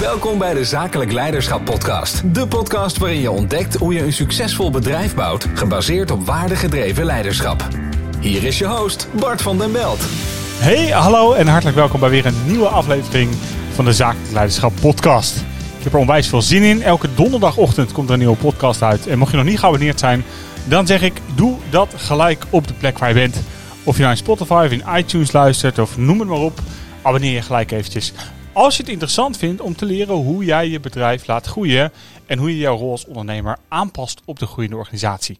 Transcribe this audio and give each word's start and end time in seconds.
Welkom 0.00 0.38
bij 0.38 0.54
de 0.54 0.64
Zakelijk 0.64 1.12
Leiderschap 1.12 1.64
Podcast. 1.64 2.34
De 2.34 2.46
podcast 2.46 2.98
waarin 2.98 3.20
je 3.20 3.30
ontdekt 3.30 3.74
hoe 3.74 3.94
je 3.94 4.02
een 4.02 4.12
succesvol 4.12 4.70
bedrijf 4.70 5.14
bouwt, 5.14 5.46
gebaseerd 5.54 6.10
op 6.10 6.26
waardegedreven 6.26 7.04
leiderschap. 7.04 7.68
Hier 8.20 8.44
is 8.44 8.58
je 8.58 8.66
host, 8.66 9.08
Bart 9.20 9.42
van 9.42 9.58
den 9.58 9.72
Belt. 9.72 9.98
Hey, 10.58 10.88
hallo 10.88 11.32
en 11.32 11.46
hartelijk 11.46 11.76
welkom 11.76 12.00
bij 12.00 12.10
weer 12.10 12.26
een 12.26 12.46
nieuwe 12.46 12.68
aflevering 12.68 13.30
van 13.74 13.84
de 13.84 13.92
Zakelijk 13.92 14.32
Leiderschap 14.32 14.72
Podcast. 14.80 15.36
Ik 15.78 15.84
heb 15.84 15.92
er 15.92 15.98
onwijs 15.98 16.28
veel 16.28 16.42
zin 16.42 16.62
in. 16.62 16.82
Elke 16.82 17.08
donderdagochtend 17.14 17.92
komt 17.92 18.08
er 18.08 18.12
een 18.12 18.20
nieuwe 18.20 18.36
podcast 18.36 18.82
uit. 18.82 19.06
En 19.06 19.18
mocht 19.18 19.30
je 19.30 19.36
nog 19.36 19.46
niet 19.46 19.58
geabonneerd 19.58 19.98
zijn, 19.98 20.24
dan 20.64 20.86
zeg 20.86 21.02
ik: 21.02 21.20
doe 21.34 21.56
dat 21.70 21.88
gelijk 21.96 22.44
op 22.50 22.68
de 22.68 22.74
plek 22.74 22.98
waar 22.98 23.08
je 23.08 23.14
bent. 23.14 23.36
Of 23.84 23.94
je 23.94 24.00
nou 24.00 24.12
in 24.12 24.20
Spotify 24.20 24.62
of 24.66 24.72
in 24.72 24.84
iTunes 24.96 25.32
luistert 25.32 25.78
of 25.78 25.96
noem 25.96 26.18
het 26.18 26.28
maar 26.28 26.38
op, 26.38 26.60
abonneer 27.02 27.32
je 27.32 27.42
gelijk 27.42 27.70
eventjes. 27.70 28.12
Als 28.56 28.76
je 28.76 28.82
het 28.82 28.92
interessant 28.92 29.36
vindt 29.36 29.60
om 29.60 29.76
te 29.76 29.84
leren 29.84 30.14
hoe 30.14 30.44
jij 30.44 30.68
je 30.68 30.80
bedrijf 30.80 31.26
laat 31.26 31.46
groeien 31.46 31.92
en 32.26 32.38
hoe 32.38 32.50
je 32.50 32.58
jouw 32.58 32.76
rol 32.76 32.90
als 32.90 33.04
ondernemer 33.04 33.58
aanpast 33.68 34.22
op 34.24 34.38
de 34.38 34.46
groeiende 34.46 34.76
organisatie. 34.76 35.38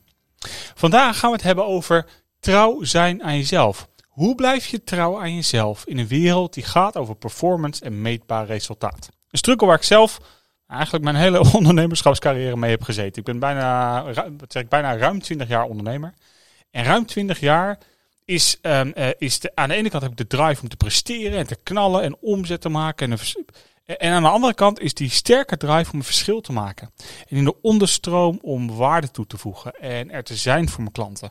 Vandaag 0.74 1.18
gaan 1.18 1.30
we 1.30 1.36
het 1.36 1.44
hebben 1.44 1.66
over 1.66 2.06
trouw 2.40 2.82
zijn 2.82 3.22
aan 3.22 3.36
jezelf. 3.36 3.88
Hoe 4.08 4.34
blijf 4.34 4.66
je 4.66 4.84
trouw 4.84 5.20
aan 5.20 5.34
jezelf 5.34 5.84
in 5.86 5.98
een 5.98 6.06
wereld 6.06 6.54
die 6.54 6.64
gaat 6.64 6.96
over 6.96 7.14
performance 7.14 7.84
en 7.84 8.02
meetbaar 8.02 8.46
resultaat? 8.46 9.08
Een 9.30 9.38
struggle 9.38 9.66
waar 9.66 9.76
ik 9.76 9.82
zelf 9.82 10.20
eigenlijk 10.66 11.04
mijn 11.04 11.16
hele 11.16 11.52
ondernemerschapscarrière 11.58 12.56
mee 12.56 12.70
heb 12.70 12.82
gezeten. 12.82 13.18
Ik 13.18 13.24
ben 13.24 13.38
bijna, 13.38 14.04
ik, 14.48 14.68
bijna 14.68 14.96
ruim 14.96 15.22
20 15.22 15.48
jaar 15.48 15.64
ondernemer. 15.64 16.14
En 16.70 16.84
ruim 16.84 17.06
20 17.06 17.40
jaar 17.40 17.78
is, 18.26 18.58
um, 18.62 18.92
uh, 18.96 19.08
is 19.18 19.40
aan 19.54 19.68
de 19.68 19.74
ene 19.74 19.90
kant 19.90 20.02
heb 20.02 20.12
ik 20.12 20.18
de 20.18 20.36
drive 20.36 20.62
om 20.62 20.68
te 20.68 20.76
presteren 20.76 21.38
en 21.38 21.46
te 21.46 21.58
knallen 21.62 22.02
en 22.02 22.16
omzet 22.20 22.60
te 22.60 22.68
maken. 22.68 23.12
En, 23.12 23.18
en 23.98 24.12
aan 24.12 24.22
de 24.22 24.28
andere 24.28 24.54
kant 24.54 24.80
is 24.80 24.94
die 24.94 25.10
sterke 25.10 25.56
drive 25.56 25.92
om 25.92 25.98
een 25.98 26.04
verschil 26.04 26.40
te 26.40 26.52
maken. 26.52 26.90
En 27.28 27.36
in 27.36 27.44
de 27.44 27.60
onderstroom 27.60 28.38
om 28.42 28.76
waarde 28.76 29.10
toe 29.10 29.26
te 29.26 29.38
voegen 29.38 29.72
en 29.72 30.10
er 30.10 30.22
te 30.22 30.36
zijn 30.36 30.68
voor 30.68 30.80
mijn 30.80 30.92
klanten. 30.92 31.30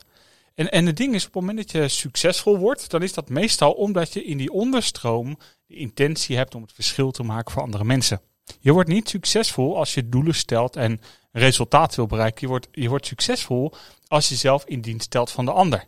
En, 0.54 0.70
en 0.70 0.86
het 0.86 0.96
ding 0.96 1.14
is, 1.14 1.26
op 1.26 1.34
het 1.34 1.42
moment 1.42 1.58
dat 1.58 1.70
je 1.70 1.88
succesvol 1.88 2.58
wordt, 2.58 2.90
dan 2.90 3.02
is 3.02 3.12
dat 3.12 3.28
meestal 3.28 3.72
omdat 3.72 4.12
je 4.12 4.24
in 4.24 4.36
die 4.36 4.52
onderstroom 4.52 5.38
de 5.66 5.74
intentie 5.74 6.36
hebt 6.36 6.54
om 6.54 6.62
het 6.62 6.72
verschil 6.72 7.10
te 7.10 7.22
maken 7.22 7.52
voor 7.52 7.62
andere 7.62 7.84
mensen. 7.84 8.20
Je 8.60 8.72
wordt 8.72 8.88
niet 8.88 9.08
succesvol 9.08 9.76
als 9.76 9.94
je 9.94 10.08
doelen 10.08 10.34
stelt 10.34 10.76
en 10.76 11.00
resultaat 11.32 11.94
wil 11.94 12.06
bereiken. 12.06 12.40
Je 12.40 12.46
wordt, 12.46 12.68
je 12.72 12.88
wordt 12.88 13.06
succesvol 13.06 13.72
als 14.08 14.28
je 14.28 14.34
zelf 14.34 14.64
in 14.64 14.80
dienst 14.80 15.04
stelt 15.04 15.30
van 15.30 15.44
de 15.44 15.52
ander. 15.52 15.86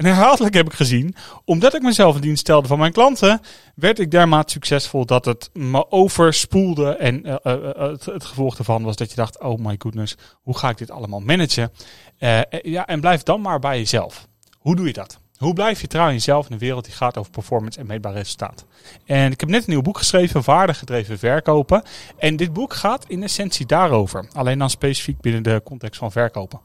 En 0.00 0.06
herhaaldelijk 0.06 0.54
heb 0.54 0.66
ik 0.66 0.72
gezien, 0.72 1.14
omdat 1.44 1.74
ik 1.74 1.82
mezelf 1.82 2.14
in 2.14 2.20
dienst 2.20 2.40
stelde 2.40 2.68
van 2.68 2.78
mijn 2.78 2.92
klanten, 2.92 3.40
werd 3.74 3.98
ik 3.98 4.10
dermate 4.10 4.52
succesvol 4.52 5.06
dat 5.06 5.24
het 5.24 5.50
me 5.52 5.90
overspoelde. 5.90 6.96
En 6.96 7.26
uh, 7.26 7.34
uh, 7.44 7.74
het, 7.74 8.04
het, 8.04 8.24
gevolg 8.24 8.56
daarvan 8.56 8.82
was 8.82 8.96
dat 8.96 9.10
je 9.10 9.16
dacht, 9.16 9.40
oh 9.40 9.58
my 9.58 9.74
goodness, 9.78 10.16
hoe 10.42 10.58
ga 10.58 10.68
ik 10.68 10.78
dit 10.78 10.90
allemaal 10.90 11.20
managen? 11.20 11.72
Ja, 12.62 12.86
en 12.86 13.00
blijf 13.00 13.22
dan 13.22 13.40
maar 13.40 13.58
bij 13.58 13.78
jezelf. 13.78 14.26
Hoe 14.58 14.76
doe 14.76 14.86
je 14.86 14.92
dat? 14.92 15.18
Hoe 15.36 15.52
blijf 15.52 15.80
je 15.80 15.86
trouw 15.86 16.06
in 16.06 16.12
jezelf 16.12 16.46
in 16.46 16.52
een 16.52 16.58
wereld 16.58 16.84
die 16.84 16.94
gaat 16.94 17.16
over 17.18 17.30
performance 17.30 17.78
en 17.78 17.86
meetbaar 17.86 18.12
resultaat? 18.12 18.64
En 19.04 19.32
ik 19.32 19.40
heb 19.40 19.48
net 19.48 19.62
een 19.64 19.70
nieuw 19.70 19.82
boek 19.82 19.98
geschreven, 19.98 20.42
Waardegedreven 20.44 21.18
Verkopen. 21.18 21.82
En 22.18 22.36
dit 22.36 22.52
boek 22.52 22.74
gaat 22.74 23.04
in 23.08 23.22
essentie 23.22 23.66
daarover. 23.66 24.28
Alleen 24.32 24.58
dan 24.58 24.70
specifiek 24.70 25.20
binnen 25.20 25.42
de 25.42 25.60
context 25.64 25.98
van 25.98 26.12
verkopen. 26.12 26.60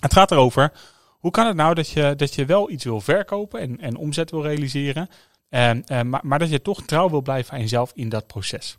Het 0.00 0.12
gaat 0.12 0.30
erover 0.30 0.72
hoe 1.18 1.30
kan 1.30 1.46
het 1.46 1.56
nou 1.56 1.74
dat 1.74 1.88
je, 1.88 2.14
dat 2.16 2.34
je 2.34 2.44
wel 2.44 2.70
iets 2.70 2.84
wil 2.84 3.00
verkopen 3.00 3.60
en, 3.60 3.80
en 3.80 3.96
omzet 3.96 4.30
wil 4.30 4.42
realiseren, 4.42 5.08
en, 5.48 5.84
uh, 5.92 6.02
maar, 6.02 6.20
maar, 6.24 6.38
dat 6.38 6.50
je 6.50 6.62
toch 6.62 6.82
trouw 6.82 7.10
wil 7.10 7.22
blijven 7.22 7.52
aan 7.52 7.60
jezelf 7.60 7.92
in 7.94 8.08
dat 8.08 8.26
proces. 8.26 8.76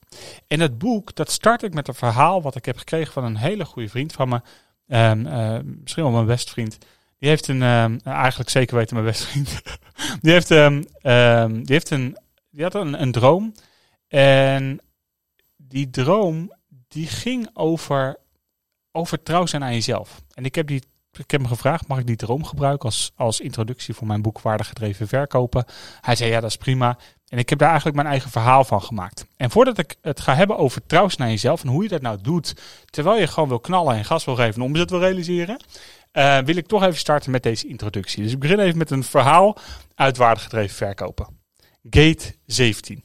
En 0.47 0.59
het 0.59 0.77
boek, 0.77 1.15
dat 1.15 1.31
start 1.31 1.63
ik 1.63 1.73
met 1.73 1.87
een 1.87 1.93
verhaal 1.93 2.41
wat 2.41 2.55
ik 2.55 2.65
heb 2.65 2.77
gekregen 2.77 3.13
van 3.13 3.23
een 3.23 3.37
hele 3.37 3.65
goede 3.65 3.89
vriend 3.89 4.13
van 4.13 4.29
me. 4.29 4.41
Um, 4.87 5.25
uh, 5.25 5.59
misschien 5.63 6.03
wel 6.03 6.11
mijn 6.11 6.25
beste 6.25 6.51
vriend. 6.51 6.77
Die 7.17 7.29
heeft 7.29 7.47
een, 7.47 7.61
um, 7.61 7.99
eigenlijk 8.03 8.49
zeker 8.49 8.75
weten 8.75 8.95
mijn 8.95 9.07
beste 9.07 9.28
vriend. 9.28 9.61
die 10.22 10.31
heeft, 10.31 10.49
um, 10.49 10.81
die 11.63 11.73
heeft 11.73 11.89
een, 11.89 12.17
die 12.49 12.63
had 12.63 12.73
een, 12.73 13.01
een 13.01 13.11
droom. 13.11 13.53
En 14.07 14.79
die 15.57 15.89
droom, 15.89 16.53
die 16.88 17.07
ging 17.07 17.49
over, 17.53 18.17
over 18.91 19.23
trouw 19.23 19.45
zijn 19.45 19.63
aan 19.63 19.73
jezelf. 19.73 20.22
En 20.33 20.45
ik 20.45 20.55
heb 20.55 20.67
die 20.67 20.83
ik 21.12 21.31
heb 21.31 21.42
hem 21.42 21.50
gevraagd, 21.50 21.88
mag 21.88 22.00
ik 22.00 22.08
die 22.08 22.16
droom 22.16 22.44
gebruiken 22.44 22.86
als, 22.86 23.12
als 23.16 23.40
introductie 23.40 23.94
voor 23.94 24.08
mijn 24.08 24.22
boek 24.22 24.42
Waardegedreven 24.42 25.08
Verkopen? 25.08 25.66
Hij 26.02 26.16
zei, 26.16 26.30
ja, 26.30 26.40
dat 26.40 26.50
is 26.50 26.58
prima. 26.58 26.97
En 27.28 27.38
ik 27.38 27.50
heb 27.50 27.59
daar 27.59 27.68
eigenlijk 27.68 27.97
mijn 27.97 28.09
eigen 28.09 28.31
verhaal 28.31 28.64
van 28.64 28.81
gemaakt. 28.81 29.25
En 29.38 29.52
voordat 29.52 29.78
ik 29.78 29.96
het 30.02 30.20
ga 30.20 30.36
hebben 30.36 30.58
over 30.58 30.86
trouwens 30.86 31.16
naar 31.16 31.30
jezelf 31.30 31.64
en 31.64 31.70
hoe 31.70 31.84
je 31.84 31.90
dat 31.90 32.02
nou 32.02 32.22
doet, 32.22 32.56
terwijl 32.86 33.20
je 33.20 33.28
gewoon 33.28 33.50
wil 33.50 33.59
knallen 33.59 33.96
en 33.96 34.06
gas 34.06 34.25
wil 34.25 34.36
geven 34.36 34.56
en 34.56 34.62
omzet 34.62 34.90
wil 34.90 35.00
realiseren, 35.00 35.64
uh, 36.14 36.38
wil 36.38 36.56
ik 36.56 36.68
toch 36.68 36.84
even 36.84 36.97
starten 36.97 37.31
met 37.31 37.44
deze 37.44 37.68
introductie. 37.68 38.24
Dus 38.24 38.31
ik 38.31 38.40
begin 38.40 38.59
even 38.59 38.78
met 38.78 38.91
een 38.91 39.03
verhaal 39.03 39.58
uit 39.96 40.18
Waardegedreven 40.18 40.76
Verkopen. 40.76 41.28
Gate 41.90 42.36
17. 42.46 43.03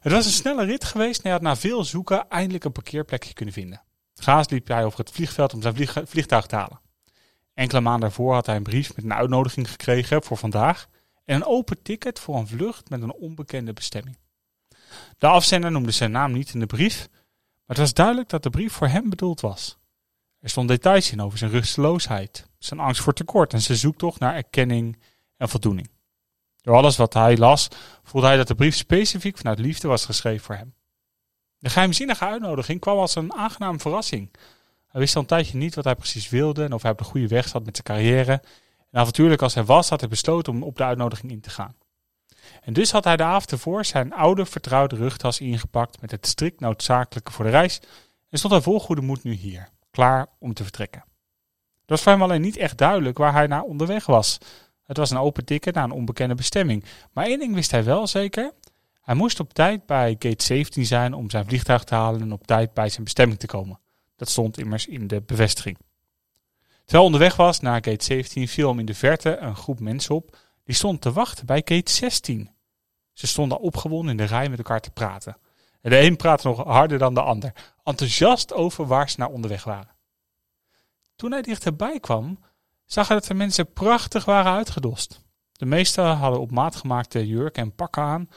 Het 0.00 0.12
was 0.12 0.26
een 0.26 0.32
snelle 0.32 0.64
rit 0.64 0.84
geweest 0.84 1.16
en 1.16 1.22
hij 1.22 1.32
had 1.32 1.42
na 1.42 1.56
veel 1.56 1.84
zoeken 1.84 2.28
eindelijk 2.28 2.64
een 2.64 2.72
parkeerplekje 2.72 3.32
kunnen 3.32 3.54
vinden. 3.54 3.82
Gaas 4.14 4.48
liep 4.48 4.68
hij 4.68 4.84
over 4.84 4.98
het 4.98 5.10
vliegveld 5.10 5.54
om 5.54 5.62
zijn 5.62 5.76
vliegtuig 6.06 6.46
te 6.46 6.56
halen. 6.56 6.80
Enkele 7.56 7.80
maanden 7.80 8.00
daarvoor 8.00 8.34
had 8.34 8.46
hij 8.46 8.56
een 8.56 8.62
brief 8.62 8.96
met 8.96 9.04
een 9.04 9.14
uitnodiging 9.14 9.70
gekregen 9.70 10.22
voor 10.22 10.36
vandaag 10.36 10.88
en 11.24 11.34
een 11.34 11.44
open 11.44 11.82
ticket 11.82 12.18
voor 12.18 12.36
een 12.36 12.46
vlucht 12.46 12.90
met 12.90 13.02
een 13.02 13.12
onbekende 13.12 13.72
bestemming. 13.72 14.18
De 15.18 15.26
afzender 15.26 15.70
noemde 15.70 15.90
zijn 15.90 16.10
naam 16.10 16.32
niet 16.32 16.54
in 16.54 16.60
de 16.60 16.66
brief, 16.66 17.08
maar 17.10 17.76
het 17.76 17.78
was 17.78 17.94
duidelijk 17.94 18.28
dat 18.28 18.42
de 18.42 18.50
brief 18.50 18.72
voor 18.72 18.88
hem 18.88 19.10
bedoeld 19.10 19.40
was. 19.40 19.78
Er 20.40 20.48
stond 20.48 20.68
details 20.68 21.12
in 21.12 21.22
over 21.22 21.38
zijn 21.38 21.50
rusteloosheid, 21.50 22.48
zijn 22.58 22.80
angst 22.80 23.02
voor 23.02 23.12
tekort 23.12 23.52
en 23.52 23.60
zijn 23.60 23.78
zoektocht 23.78 24.20
naar 24.20 24.34
erkenning 24.34 25.02
en 25.36 25.48
voldoening. 25.48 25.90
Door 26.60 26.76
alles 26.76 26.96
wat 26.96 27.14
hij 27.14 27.36
las, 27.36 27.68
voelde 28.02 28.26
hij 28.26 28.36
dat 28.36 28.48
de 28.48 28.54
brief 28.54 28.74
specifiek 28.74 29.36
vanuit 29.36 29.58
liefde 29.58 29.88
was 29.88 30.04
geschreven 30.04 30.44
voor 30.44 30.54
hem. 30.54 30.74
De 31.58 31.70
geheimzinnige 31.70 32.24
uitnodiging 32.24 32.80
kwam 32.80 32.98
als 32.98 33.14
een 33.14 33.34
aangename 33.34 33.78
verrassing, 33.78 34.30
hij 34.96 35.04
wist 35.04 35.16
al 35.16 35.22
een 35.22 35.28
tijdje 35.28 35.58
niet 35.58 35.74
wat 35.74 35.84
hij 35.84 35.94
precies 35.94 36.28
wilde 36.28 36.64
en 36.64 36.72
of 36.72 36.82
hij 36.82 36.90
op 36.90 36.98
de 36.98 37.04
goede 37.04 37.26
weg 37.26 37.48
zat 37.48 37.64
met 37.64 37.82
zijn 37.82 37.98
carrière. 37.98 38.42
En 38.90 39.00
avontuurlijk 39.00 39.42
als 39.42 39.54
hij 39.54 39.64
was, 39.64 39.88
had 39.88 40.00
hij 40.00 40.08
besloten 40.08 40.52
om 40.52 40.62
op 40.62 40.76
de 40.76 40.84
uitnodiging 40.84 41.32
in 41.32 41.40
te 41.40 41.50
gaan. 41.50 41.74
En 42.62 42.72
dus 42.72 42.90
had 42.90 43.04
hij 43.04 43.16
de 43.16 43.22
avond 43.22 43.52
ervoor 43.52 43.84
zijn 43.84 44.12
oude 44.12 44.46
vertrouwde 44.46 44.96
rugtas 44.96 45.40
ingepakt 45.40 46.00
met 46.00 46.10
het 46.10 46.26
strikt 46.26 46.60
noodzakelijke 46.60 47.32
voor 47.32 47.44
de 47.44 47.50
reis 47.50 47.80
en 48.30 48.38
stond 48.38 48.52
hij 48.52 48.62
vol 48.62 48.80
goede 48.80 49.02
moed 49.02 49.22
nu 49.24 49.32
hier, 49.32 49.68
klaar 49.90 50.26
om 50.38 50.54
te 50.54 50.62
vertrekken. 50.62 51.04
Het 51.80 51.90
was 51.90 52.02
voor 52.02 52.12
hem 52.12 52.22
alleen 52.22 52.40
niet 52.40 52.56
echt 52.56 52.78
duidelijk 52.78 53.18
waar 53.18 53.32
hij 53.32 53.46
naar 53.46 53.62
onderweg 53.62 54.06
was. 54.06 54.38
Het 54.82 54.96
was 54.96 55.10
een 55.10 55.18
open 55.18 55.44
ticket 55.44 55.74
naar 55.74 55.84
een 55.84 55.90
onbekende 55.90 56.34
bestemming. 56.34 56.84
Maar 57.12 57.26
één 57.26 57.38
ding 57.38 57.54
wist 57.54 57.70
hij 57.70 57.84
wel 57.84 58.06
zeker. 58.06 58.52
Hij 59.02 59.14
moest 59.14 59.40
op 59.40 59.52
tijd 59.52 59.86
bij 59.86 60.16
gate 60.18 60.44
17 60.44 60.86
zijn 60.86 61.14
om 61.14 61.30
zijn 61.30 61.44
vliegtuig 61.46 61.84
te 61.84 61.94
halen 61.94 62.20
en 62.20 62.32
op 62.32 62.46
tijd 62.46 62.74
bij 62.74 62.88
zijn 62.88 63.04
bestemming 63.04 63.38
te 63.38 63.46
komen. 63.46 63.78
Dat 64.16 64.28
stond 64.28 64.58
immers 64.58 64.86
in 64.86 65.06
de 65.06 65.22
bevestiging. 65.22 65.78
Terwijl 66.84 67.04
onderweg 67.04 67.36
was 67.36 67.60
naar 67.60 67.84
gate 67.84 68.04
17 68.04 68.48
viel 68.48 68.68
hem 68.68 68.78
in 68.78 68.86
de 68.86 68.94
verte 68.94 69.36
een 69.36 69.56
groep 69.56 69.80
mensen 69.80 70.14
op 70.14 70.36
die 70.64 70.74
stond 70.74 71.00
te 71.00 71.12
wachten 71.12 71.46
bij 71.46 71.62
gate 71.64 71.92
16. 71.92 72.50
Ze 73.12 73.26
stonden 73.26 73.60
opgewonden 73.60 74.10
in 74.10 74.16
de 74.16 74.24
rij 74.24 74.48
met 74.48 74.58
elkaar 74.58 74.80
te 74.80 74.90
praten. 74.90 75.36
En 75.80 75.90
de 75.90 75.98
een 75.98 76.16
praatte 76.16 76.46
nog 76.46 76.64
harder 76.64 76.98
dan 76.98 77.14
de 77.14 77.22
ander, 77.22 77.52
enthousiast 77.84 78.52
over 78.52 78.86
waar 78.86 79.10
ze 79.10 79.16
naar 79.18 79.30
onderweg 79.30 79.64
waren. 79.64 79.96
Toen 81.16 81.32
hij 81.32 81.42
dichterbij 81.42 82.00
kwam, 82.00 82.38
zag 82.84 83.08
hij 83.08 83.16
dat 83.16 83.26
de 83.26 83.34
mensen 83.34 83.72
prachtig 83.72 84.24
waren 84.24 84.52
uitgedost. 84.52 85.20
De 85.52 85.66
meesten 85.66 86.04
hadden 86.04 86.40
op 86.40 86.50
maat 86.50 86.76
gemaakte 86.76 87.26
jurken 87.26 87.62
en 87.62 87.74
pakken 87.74 88.02
aan, 88.02 88.28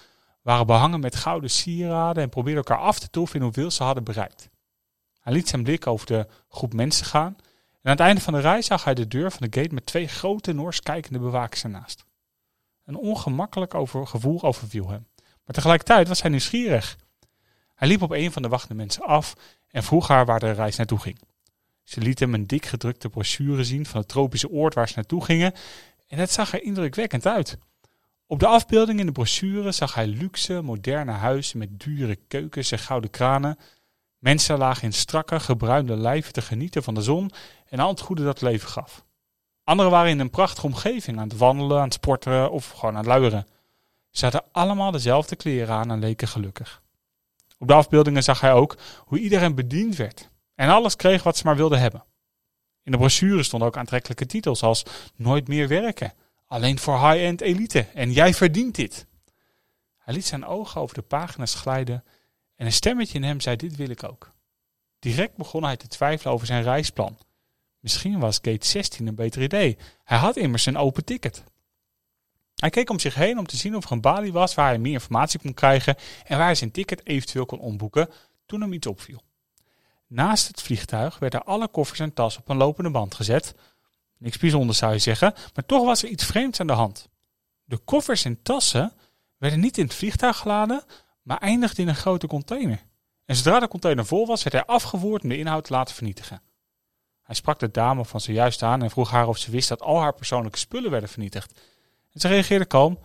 waren 0.41 0.65
behangen 0.65 0.99
met 0.99 1.15
gouden 1.15 1.49
sieraden 1.49 2.23
en 2.23 2.29
probeerden 2.29 2.63
elkaar 2.63 2.83
af 2.83 2.99
te 2.99 3.09
toffen 3.09 3.39
in 3.39 3.45
hoeveel 3.45 3.71
ze 3.71 3.83
hadden 3.83 4.03
bereikt. 4.03 4.49
Hij 5.29 5.37
liet 5.37 5.49
zijn 5.49 5.63
blik 5.63 5.87
over 5.87 6.05
de 6.05 6.27
groep 6.49 6.73
mensen 6.73 7.05
gaan. 7.05 7.35
En 7.35 7.79
aan 7.83 7.91
het 7.91 7.99
einde 7.99 8.21
van 8.21 8.33
de 8.33 8.39
reis 8.39 8.65
zag 8.65 8.83
hij 8.83 8.93
de 8.93 9.07
deur 9.07 9.31
van 9.31 9.49
de 9.49 9.59
gate 9.59 9.73
met 9.73 9.85
twee 9.85 10.07
grote 10.07 10.53
Noors 10.53 10.81
kijkende 10.81 11.19
bewakers 11.19 11.63
ernaast. 11.63 12.05
Een 12.85 12.95
ongemakkelijk 12.95 13.73
gevoel 13.91 14.43
overviel 14.43 14.89
hem. 14.89 15.07
Maar 15.15 15.55
tegelijkertijd 15.55 16.07
was 16.07 16.21
hij 16.21 16.29
nieuwsgierig. 16.29 16.97
Hij 17.75 17.87
liep 17.87 18.01
op 18.01 18.11
een 18.11 18.31
van 18.31 18.41
de 18.41 18.47
wachtende 18.47 18.75
mensen 18.75 19.03
af 19.03 19.35
en 19.67 19.83
vroeg 19.83 20.07
haar 20.07 20.25
waar 20.25 20.39
de 20.39 20.51
reis 20.51 20.75
naartoe 20.75 20.99
ging. 20.99 21.19
Ze 21.83 22.01
liet 22.01 22.19
hem 22.19 22.33
een 22.33 22.47
dik 22.47 22.65
gedrukte 22.65 23.09
brochure 23.09 23.63
zien 23.63 23.85
van 23.85 23.99
het 23.99 24.09
tropische 24.09 24.49
oord 24.49 24.73
waar 24.73 24.87
ze 24.87 24.95
naartoe 24.95 25.23
gingen 25.23 25.53
en 26.07 26.17
het 26.17 26.31
zag 26.31 26.53
er 26.53 26.63
indrukwekkend 26.63 27.25
uit. 27.25 27.57
Op 28.27 28.39
de 28.39 28.47
afbeelding 28.47 28.99
in 28.99 29.05
de 29.05 29.11
brochure 29.11 29.71
zag 29.71 29.93
hij 29.93 30.07
luxe, 30.07 30.61
moderne 30.61 31.11
huizen 31.11 31.57
met 31.57 31.79
dure 31.79 32.15
keukens 32.27 32.71
en 32.71 32.79
gouden 32.79 33.09
kranen, 33.09 33.57
Mensen 34.19 34.57
lagen 34.57 34.83
in 34.83 34.93
strakke, 34.93 35.39
gebruinde 35.39 35.95
lijven 35.95 36.33
te 36.33 36.41
genieten 36.41 36.83
van 36.83 36.93
de 36.93 37.01
zon 37.01 37.31
en 37.69 37.79
al 37.79 37.89
het 37.89 37.99
goede 37.99 38.23
dat 38.23 38.41
leven 38.41 38.69
gaf. 38.69 39.05
Anderen 39.63 39.91
waren 39.91 40.11
in 40.11 40.19
een 40.19 40.29
prachtige 40.29 40.65
omgeving 40.65 41.17
aan 41.17 41.29
het 41.29 41.37
wandelen, 41.37 41.77
aan 41.77 41.83
het 41.83 41.93
sporten 41.93 42.51
of 42.51 42.69
gewoon 42.69 42.89
aan 42.89 42.97
het 42.97 43.05
luieren. 43.05 43.47
Ze 44.09 44.23
hadden 44.23 44.43
allemaal 44.51 44.91
dezelfde 44.91 45.35
kleren 45.35 45.75
aan 45.75 45.91
en 45.91 45.99
leken 45.99 46.27
gelukkig. 46.27 46.81
Op 47.57 47.67
de 47.67 47.73
afbeeldingen 47.73 48.23
zag 48.23 48.41
hij 48.41 48.53
ook 48.53 48.77
hoe 49.05 49.19
iedereen 49.19 49.55
bediend 49.55 49.95
werd 49.95 50.29
en 50.55 50.69
alles 50.69 50.95
kreeg 50.95 51.23
wat 51.23 51.37
ze 51.37 51.45
maar 51.45 51.55
wilden 51.55 51.79
hebben. 51.79 52.03
In 52.83 52.91
de 52.91 52.97
brochure 52.97 53.43
stonden 53.43 53.67
ook 53.67 53.77
aantrekkelijke 53.77 54.25
titels 54.25 54.63
als 54.63 54.83
Nooit 55.15 55.47
meer 55.47 55.67
werken, 55.67 56.13
alleen 56.47 56.79
voor 56.79 57.09
high-end 57.09 57.41
elite 57.41 57.87
en 57.93 58.11
jij 58.11 58.33
verdient 58.33 58.75
dit. 58.75 59.05
Hij 59.97 60.13
liet 60.13 60.25
zijn 60.25 60.45
ogen 60.45 60.81
over 60.81 60.95
de 60.95 61.01
pagina's 61.01 61.55
glijden 61.55 62.03
en 62.59 62.65
een 62.65 62.71
stemmetje 62.71 63.17
in 63.17 63.23
hem 63.23 63.41
zei 63.41 63.55
dit 63.55 63.75
wil 63.75 63.89
ik 63.89 64.03
ook. 64.03 64.31
Direct 64.99 65.37
begon 65.37 65.63
hij 65.63 65.77
te 65.77 65.87
twijfelen 65.87 66.33
over 66.33 66.47
zijn 66.47 66.63
reisplan. 66.63 67.17
Misschien 67.79 68.19
was 68.19 68.39
gate 68.41 68.65
16 68.65 69.07
een 69.07 69.15
beter 69.15 69.41
idee. 69.41 69.77
Hij 70.03 70.17
had 70.17 70.37
immers 70.37 70.65
een 70.65 70.77
open 70.77 71.05
ticket. 71.05 71.43
Hij 72.55 72.69
keek 72.69 72.89
om 72.89 72.99
zich 72.99 73.15
heen 73.15 73.37
om 73.37 73.47
te 73.47 73.57
zien 73.57 73.75
of 73.75 73.85
er 73.85 73.91
een 73.91 74.01
balie 74.01 74.31
was 74.31 74.55
waar 74.55 74.67
hij 74.67 74.77
meer 74.77 74.93
informatie 74.93 75.39
kon 75.39 75.53
krijgen 75.53 75.95
en 76.25 76.37
waar 76.37 76.45
hij 76.45 76.55
zijn 76.55 76.71
ticket 76.71 77.07
eventueel 77.07 77.45
kon 77.45 77.59
omboeken 77.59 78.09
toen 78.45 78.61
hem 78.61 78.73
iets 78.73 78.87
opviel. 78.87 79.21
Naast 80.07 80.47
het 80.47 80.61
vliegtuig 80.61 81.19
werden 81.19 81.45
alle 81.45 81.67
koffers 81.67 81.99
en 81.99 82.13
tassen 82.13 82.41
op 82.41 82.49
een 82.49 82.57
lopende 82.57 82.91
band 82.91 83.15
gezet. 83.15 83.55
Niks 84.17 84.37
bijzonders 84.37 84.77
zou 84.77 84.93
je 84.93 84.99
zeggen, 84.99 85.33
maar 85.53 85.65
toch 85.65 85.85
was 85.85 86.03
er 86.03 86.09
iets 86.09 86.25
vreemds 86.25 86.59
aan 86.59 86.67
de 86.67 86.73
hand. 86.73 87.09
De 87.63 87.77
koffers 87.77 88.25
en 88.25 88.41
tassen 88.41 88.93
werden 89.37 89.59
niet 89.59 89.77
in 89.77 89.83
het 89.83 89.93
vliegtuig 89.93 90.37
geladen, 90.37 90.83
maar 91.29 91.37
eindigden 91.37 91.83
in 91.83 91.89
een 91.89 91.95
grote 91.95 92.27
container. 92.27 92.85
En 93.25 93.35
zodra 93.35 93.59
de 93.59 93.67
container 93.67 94.05
vol 94.05 94.27
was, 94.27 94.43
werd 94.43 94.55
hij 94.55 94.75
afgevoerd 94.75 95.23
om 95.23 95.29
de 95.29 95.37
inhoud 95.37 95.63
te 95.63 95.73
laten 95.73 95.95
vernietigen. 95.95 96.41
Hij 97.21 97.35
sprak 97.35 97.59
de 97.59 97.71
dame 97.71 98.05
van 98.05 98.21
zojuist 98.21 98.63
aan 98.63 98.83
en 98.83 98.89
vroeg 98.89 99.09
haar 99.09 99.27
of 99.27 99.37
ze 99.37 99.51
wist 99.51 99.69
dat 99.69 99.81
al 99.81 99.99
haar 99.99 100.13
persoonlijke 100.13 100.57
spullen 100.57 100.91
werden 100.91 101.09
vernietigd. 101.09 101.59
En 102.13 102.19
ze 102.19 102.27
reageerde 102.27 102.65
kalm. 102.65 102.99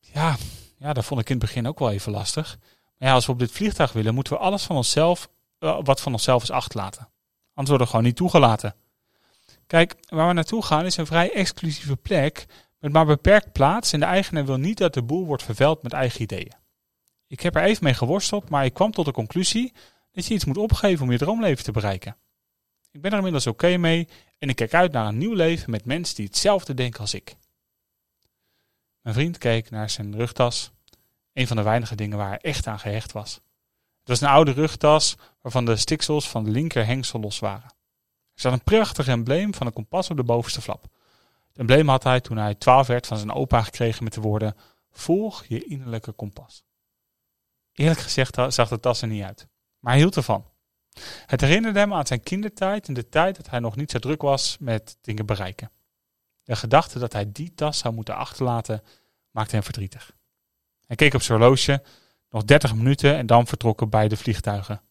Ja, 0.00 0.36
ja, 0.78 0.92
dat 0.92 1.04
vond 1.04 1.20
ik 1.20 1.28
in 1.28 1.36
het 1.36 1.44
begin 1.44 1.68
ook 1.68 1.78
wel 1.78 1.90
even 1.90 2.12
lastig. 2.12 2.58
Maar 2.98 3.08
ja, 3.08 3.14
als 3.14 3.26
we 3.26 3.32
op 3.32 3.38
dit 3.38 3.52
vliegtuig 3.52 3.92
willen, 3.92 4.14
moeten 4.14 4.32
we 4.32 4.38
alles 4.38 4.62
van 4.62 4.76
onszelf, 4.76 5.28
uh, 5.60 5.78
wat 5.82 6.00
van 6.00 6.12
onszelf 6.12 6.42
is, 6.42 6.50
achterlaten. 6.50 7.08
Anders 7.54 7.68
worden 7.68 7.86
we 7.86 7.86
gewoon 7.86 8.04
niet 8.04 8.16
toegelaten. 8.16 8.74
Kijk, 9.66 9.94
waar 10.08 10.28
we 10.28 10.32
naartoe 10.32 10.62
gaan 10.62 10.84
is 10.84 10.96
een 10.96 11.06
vrij 11.06 11.32
exclusieve 11.32 11.96
plek 11.96 12.46
met 12.78 12.92
maar 12.92 13.06
beperkt 13.06 13.52
plaats 13.52 13.92
en 13.92 14.00
de 14.00 14.06
eigenaar 14.06 14.46
wil 14.46 14.56
niet 14.56 14.78
dat 14.78 14.94
de 14.94 15.02
boel 15.02 15.26
wordt 15.26 15.42
vervuild 15.42 15.82
met 15.82 15.92
eigen 15.92 16.22
ideeën. 16.22 16.58
Ik 17.30 17.40
heb 17.40 17.56
er 17.56 17.62
even 17.62 17.84
mee 17.84 17.94
geworsteld, 17.94 18.48
maar 18.48 18.64
ik 18.64 18.74
kwam 18.74 18.90
tot 18.90 19.04
de 19.04 19.12
conclusie 19.12 19.72
dat 20.12 20.26
je 20.26 20.34
iets 20.34 20.44
moet 20.44 20.56
opgeven 20.56 21.04
om 21.04 21.12
je 21.12 21.18
droomleven 21.18 21.64
te 21.64 21.72
bereiken. 21.72 22.16
Ik 22.90 23.00
ben 23.00 23.10
er 23.10 23.16
inmiddels 23.16 23.46
oké 23.46 23.76
mee 23.76 24.08
en 24.38 24.48
ik 24.48 24.56
kijk 24.56 24.74
uit 24.74 24.92
naar 24.92 25.06
een 25.06 25.18
nieuw 25.18 25.34
leven 25.34 25.70
met 25.70 25.84
mensen 25.84 26.16
die 26.16 26.26
hetzelfde 26.26 26.74
denken 26.74 27.00
als 27.00 27.14
ik. 27.14 27.36
Mijn 29.00 29.14
vriend 29.14 29.38
keek 29.38 29.70
naar 29.70 29.90
zijn 29.90 30.16
rugtas, 30.16 30.70
een 31.32 31.46
van 31.46 31.56
de 31.56 31.62
weinige 31.62 31.94
dingen 31.94 32.18
waar 32.18 32.28
hij 32.28 32.38
echt 32.38 32.66
aan 32.66 32.78
gehecht 32.78 33.12
was. 33.12 33.34
Het 33.98 34.08
was 34.08 34.20
een 34.20 34.28
oude 34.28 34.52
rugtas 34.52 35.16
waarvan 35.40 35.64
de 35.64 35.76
stiksels 35.76 36.28
van 36.28 36.44
de 36.44 36.50
linker 36.50 36.86
hengsel 36.86 37.20
los 37.20 37.38
waren. 37.38 37.70
Er 38.34 38.40
zat 38.40 38.52
een 38.52 38.64
prachtig 38.64 39.08
embleem 39.08 39.54
van 39.54 39.66
een 39.66 39.72
kompas 39.72 40.10
op 40.10 40.16
de 40.16 40.24
bovenste 40.24 40.60
flap. 40.60 40.82
Het 41.48 41.58
embleem 41.58 41.88
had 41.88 42.02
hij 42.02 42.20
toen 42.20 42.36
hij 42.36 42.54
twaalf 42.54 42.86
werd 42.86 43.06
van 43.06 43.16
zijn 43.16 43.32
opa 43.32 43.62
gekregen 43.62 44.04
met 44.04 44.12
de 44.12 44.20
woorden: 44.20 44.56
Volg 44.90 45.44
je 45.46 45.64
innerlijke 45.64 46.12
kompas. 46.12 46.64
Eerlijk 47.72 48.00
gezegd 48.00 48.34
zag 48.48 48.68
de 48.68 48.80
tas 48.80 49.02
er 49.02 49.08
niet 49.08 49.22
uit, 49.22 49.46
maar 49.78 49.92
hij 49.92 50.00
hield 50.00 50.16
ervan. 50.16 50.48
Het 51.26 51.40
herinnerde 51.40 51.78
hem 51.78 51.94
aan 51.94 52.06
zijn 52.06 52.22
kindertijd 52.22 52.88
en 52.88 52.94
de 52.94 53.08
tijd 53.08 53.36
dat 53.36 53.50
hij 53.50 53.58
nog 53.58 53.76
niet 53.76 53.90
zo 53.90 53.98
druk 53.98 54.22
was 54.22 54.56
met 54.60 54.98
dingen 55.00 55.26
bereiken. 55.26 55.70
De 56.44 56.56
gedachte 56.56 56.98
dat 56.98 57.12
hij 57.12 57.32
die 57.32 57.54
tas 57.54 57.78
zou 57.78 57.94
moeten 57.94 58.16
achterlaten 58.16 58.82
maakte 59.30 59.54
hem 59.54 59.64
verdrietig. 59.64 60.12
Hij 60.86 60.96
keek 60.96 61.14
op 61.14 61.22
zijn 61.22 61.38
horloge, 61.38 61.82
nog 62.30 62.44
30 62.44 62.74
minuten 62.74 63.16
en 63.16 63.26
dan 63.26 63.46
vertrokken 63.46 63.88
beide 63.88 64.16
vliegtuigen. 64.16 64.82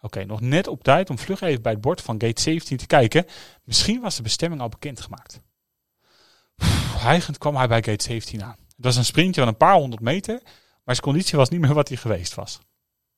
Oké, 0.00 0.24
nog 0.24 0.40
net 0.40 0.66
op 0.66 0.82
tijd 0.82 1.10
om 1.10 1.18
vlug 1.18 1.40
even 1.40 1.62
bij 1.62 1.72
het 1.72 1.80
bord 1.80 2.00
van 2.00 2.20
gate 2.20 2.40
17 2.40 2.76
te 2.76 2.86
kijken. 2.86 3.26
Misschien 3.64 4.00
was 4.00 4.16
de 4.16 4.22
bestemming 4.22 4.60
al 4.60 4.68
bekendgemaakt. 4.68 5.40
Hijgend 6.96 7.38
kwam 7.38 7.56
hij 7.56 7.68
bij 7.68 7.82
gate 7.82 8.04
17 8.04 8.44
aan. 8.44 8.56
Het 8.76 8.84
was 8.84 8.96
een 8.96 9.04
sprintje 9.04 9.40
van 9.40 9.50
een 9.50 9.56
paar 9.56 9.74
honderd 9.74 10.02
meter, 10.02 10.42
maar 10.84 10.94
zijn 10.94 11.06
conditie 11.06 11.38
was 11.38 11.48
niet 11.48 11.60
meer 11.60 11.74
wat 11.74 11.88
hij 11.88 11.96
geweest 11.96 12.34
was. 12.34 12.58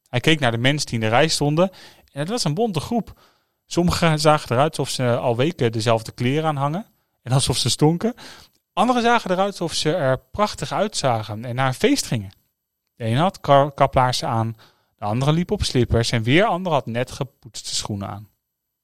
Hij 0.09 0.21
keek 0.21 0.41
naar 0.41 0.51
de 0.51 0.59
mensen 0.59 0.87
die 0.87 0.95
in 0.95 1.01
de 1.01 1.09
rij 1.09 1.29
stonden 1.29 1.71
en 2.13 2.21
het 2.21 2.29
was 2.29 2.45
een 2.45 2.55
bonte 2.55 2.81
groep. 2.81 3.21
Sommigen 3.67 4.21
zagen 4.21 4.51
eruit 4.51 4.79
alsof 4.79 4.95
ze 4.95 5.17
al 5.17 5.37
weken 5.37 5.73
dezelfde 5.73 6.13
kleren 6.13 6.49
aan 6.49 6.57
hangen 6.57 6.87
en 7.23 7.33
alsof 7.33 7.57
ze 7.57 7.71
stonken. 7.71 8.15
Anderen 8.73 9.03
zagen 9.03 9.31
eruit 9.31 9.51
alsof 9.51 9.75
ze 9.75 9.95
er 9.95 10.19
prachtig 10.19 10.73
uitzagen 10.73 11.45
en 11.45 11.55
naar 11.55 11.67
een 11.67 11.75
feest 11.75 12.07
gingen. 12.07 12.33
De 12.95 13.05
een 13.05 13.17
had 13.17 13.41
kaplaarzen 13.75 14.29
aan, 14.29 14.57
de 14.99 15.05
andere 15.05 15.33
liep 15.33 15.51
op 15.51 15.63
slippers 15.65 16.11
en 16.11 16.23
weer 16.23 16.45
ander 16.45 16.73
had 16.73 16.87
net 16.87 17.11
gepoetste 17.11 17.75
schoenen 17.75 18.09
aan. 18.09 18.29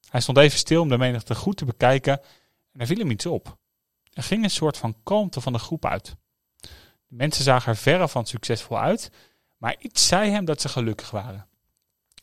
Hij 0.09 0.21
stond 0.21 0.39
even 0.39 0.59
stil 0.59 0.83
om 0.83 0.89
de 0.89 0.99
menigte 0.99 1.35
goed 1.35 1.57
te 1.57 1.65
bekijken 1.65 2.21
en 2.73 2.81
er 2.81 2.87
viel 2.87 2.99
hem 2.99 3.11
iets 3.11 3.27
op. 3.27 3.59
Er 4.13 4.23
ging 4.23 4.45
een 4.45 4.51
soort 4.51 4.77
van 4.77 4.97
kalmte 5.03 5.41
van 5.41 5.53
de 5.53 5.59
groep 5.59 5.85
uit. 5.85 6.17
De 7.11 7.17
mensen 7.17 7.45
zagen 7.45 7.73
er 7.73 7.79
verre 7.79 8.09
van 8.09 8.27
succesvol 8.27 8.79
uit, 8.79 9.11
maar 9.57 9.77
iets 9.79 10.07
zei 10.07 10.31
hem 10.31 10.45
dat 10.45 10.61
ze 10.61 10.69
gelukkig 10.69 11.11
waren. 11.11 11.47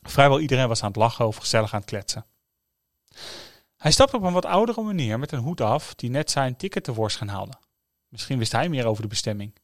Vrijwel 0.01 0.39
iedereen 0.39 0.67
was 0.67 0.81
aan 0.81 0.87
het 0.87 0.97
lachen 0.97 1.27
of 1.27 1.35
gezellig 1.35 1.73
aan 1.73 1.79
het 1.79 1.89
kletsen. 1.89 2.25
Hij 3.77 3.91
stapte 3.91 4.15
op 4.15 4.23
een 4.23 4.33
wat 4.33 4.45
oudere 4.45 4.83
meneer 4.83 5.19
met 5.19 5.31
een 5.31 5.39
hoed 5.39 5.61
af 5.61 5.95
die 5.95 6.09
net 6.09 6.31
zijn 6.31 6.55
ticket 6.55 6.83
tevoorschijn 6.83 7.29
haalde. 7.29 7.53
Misschien 8.07 8.37
wist 8.37 8.51
hij 8.51 8.69
meer 8.69 8.85
over 8.85 9.01
de 9.01 9.07
bestemming. 9.07 9.55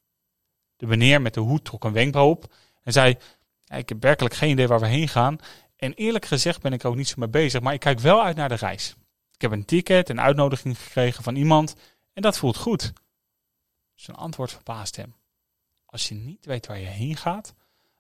De 0.75 0.86
meneer 0.86 1.22
met 1.22 1.34
de 1.34 1.40
hoed 1.40 1.66
trok 1.66 1.84
een 1.84 1.94
wenkbrauw 1.94 2.30
op 2.30 2.54
en 2.81 2.92
zei: 2.92 3.18
Ik 3.66 3.90
heb 3.90 4.02
werkelijk 4.02 4.36
geen 4.36 4.50
idee 4.50 4.68
waar 4.68 4.80
we 4.80 4.88
heen 4.88 5.08
gaan. 5.08 5.38
En 5.75 5.94
eerlijk 5.94 6.25
gezegd 6.25 6.62
ben 6.62 6.74
ik 6.74 6.86
ook 6.86 6.96
niet 6.96 7.08
zo 7.08 7.16
mee 7.18 7.30
bezig, 7.30 7.62
maar 7.62 7.74
ik 7.74 7.80
kijk 7.80 8.00
wel 8.00 8.24
uit 8.24 8.36
naar 8.36 8.50
de 8.50 8.56
reis. 8.56 8.96
Ik 9.34 9.42
heb 9.42 9.52
een 9.52 9.66
ticket 9.66 10.10
en 10.10 10.22
uitnodiging 10.22 10.80
gekregen 10.80 11.24
van 11.24 11.36
iemand 11.36 11.75
en 12.14 12.22
dat 12.22 12.38
voelt 12.38 12.58
goed. 12.58 12.94
Zijn 13.95 14.18
antwoord 14.18 14.51
verbaasde 14.51 15.01
hem. 15.01 15.16
Als 15.86 16.07
je 16.07 16.16
niet 16.16 16.45
weet 16.45 16.66
waar 16.66 16.80
je 16.80 16.86
heen 16.86 17.18
gaat, 17.18 17.54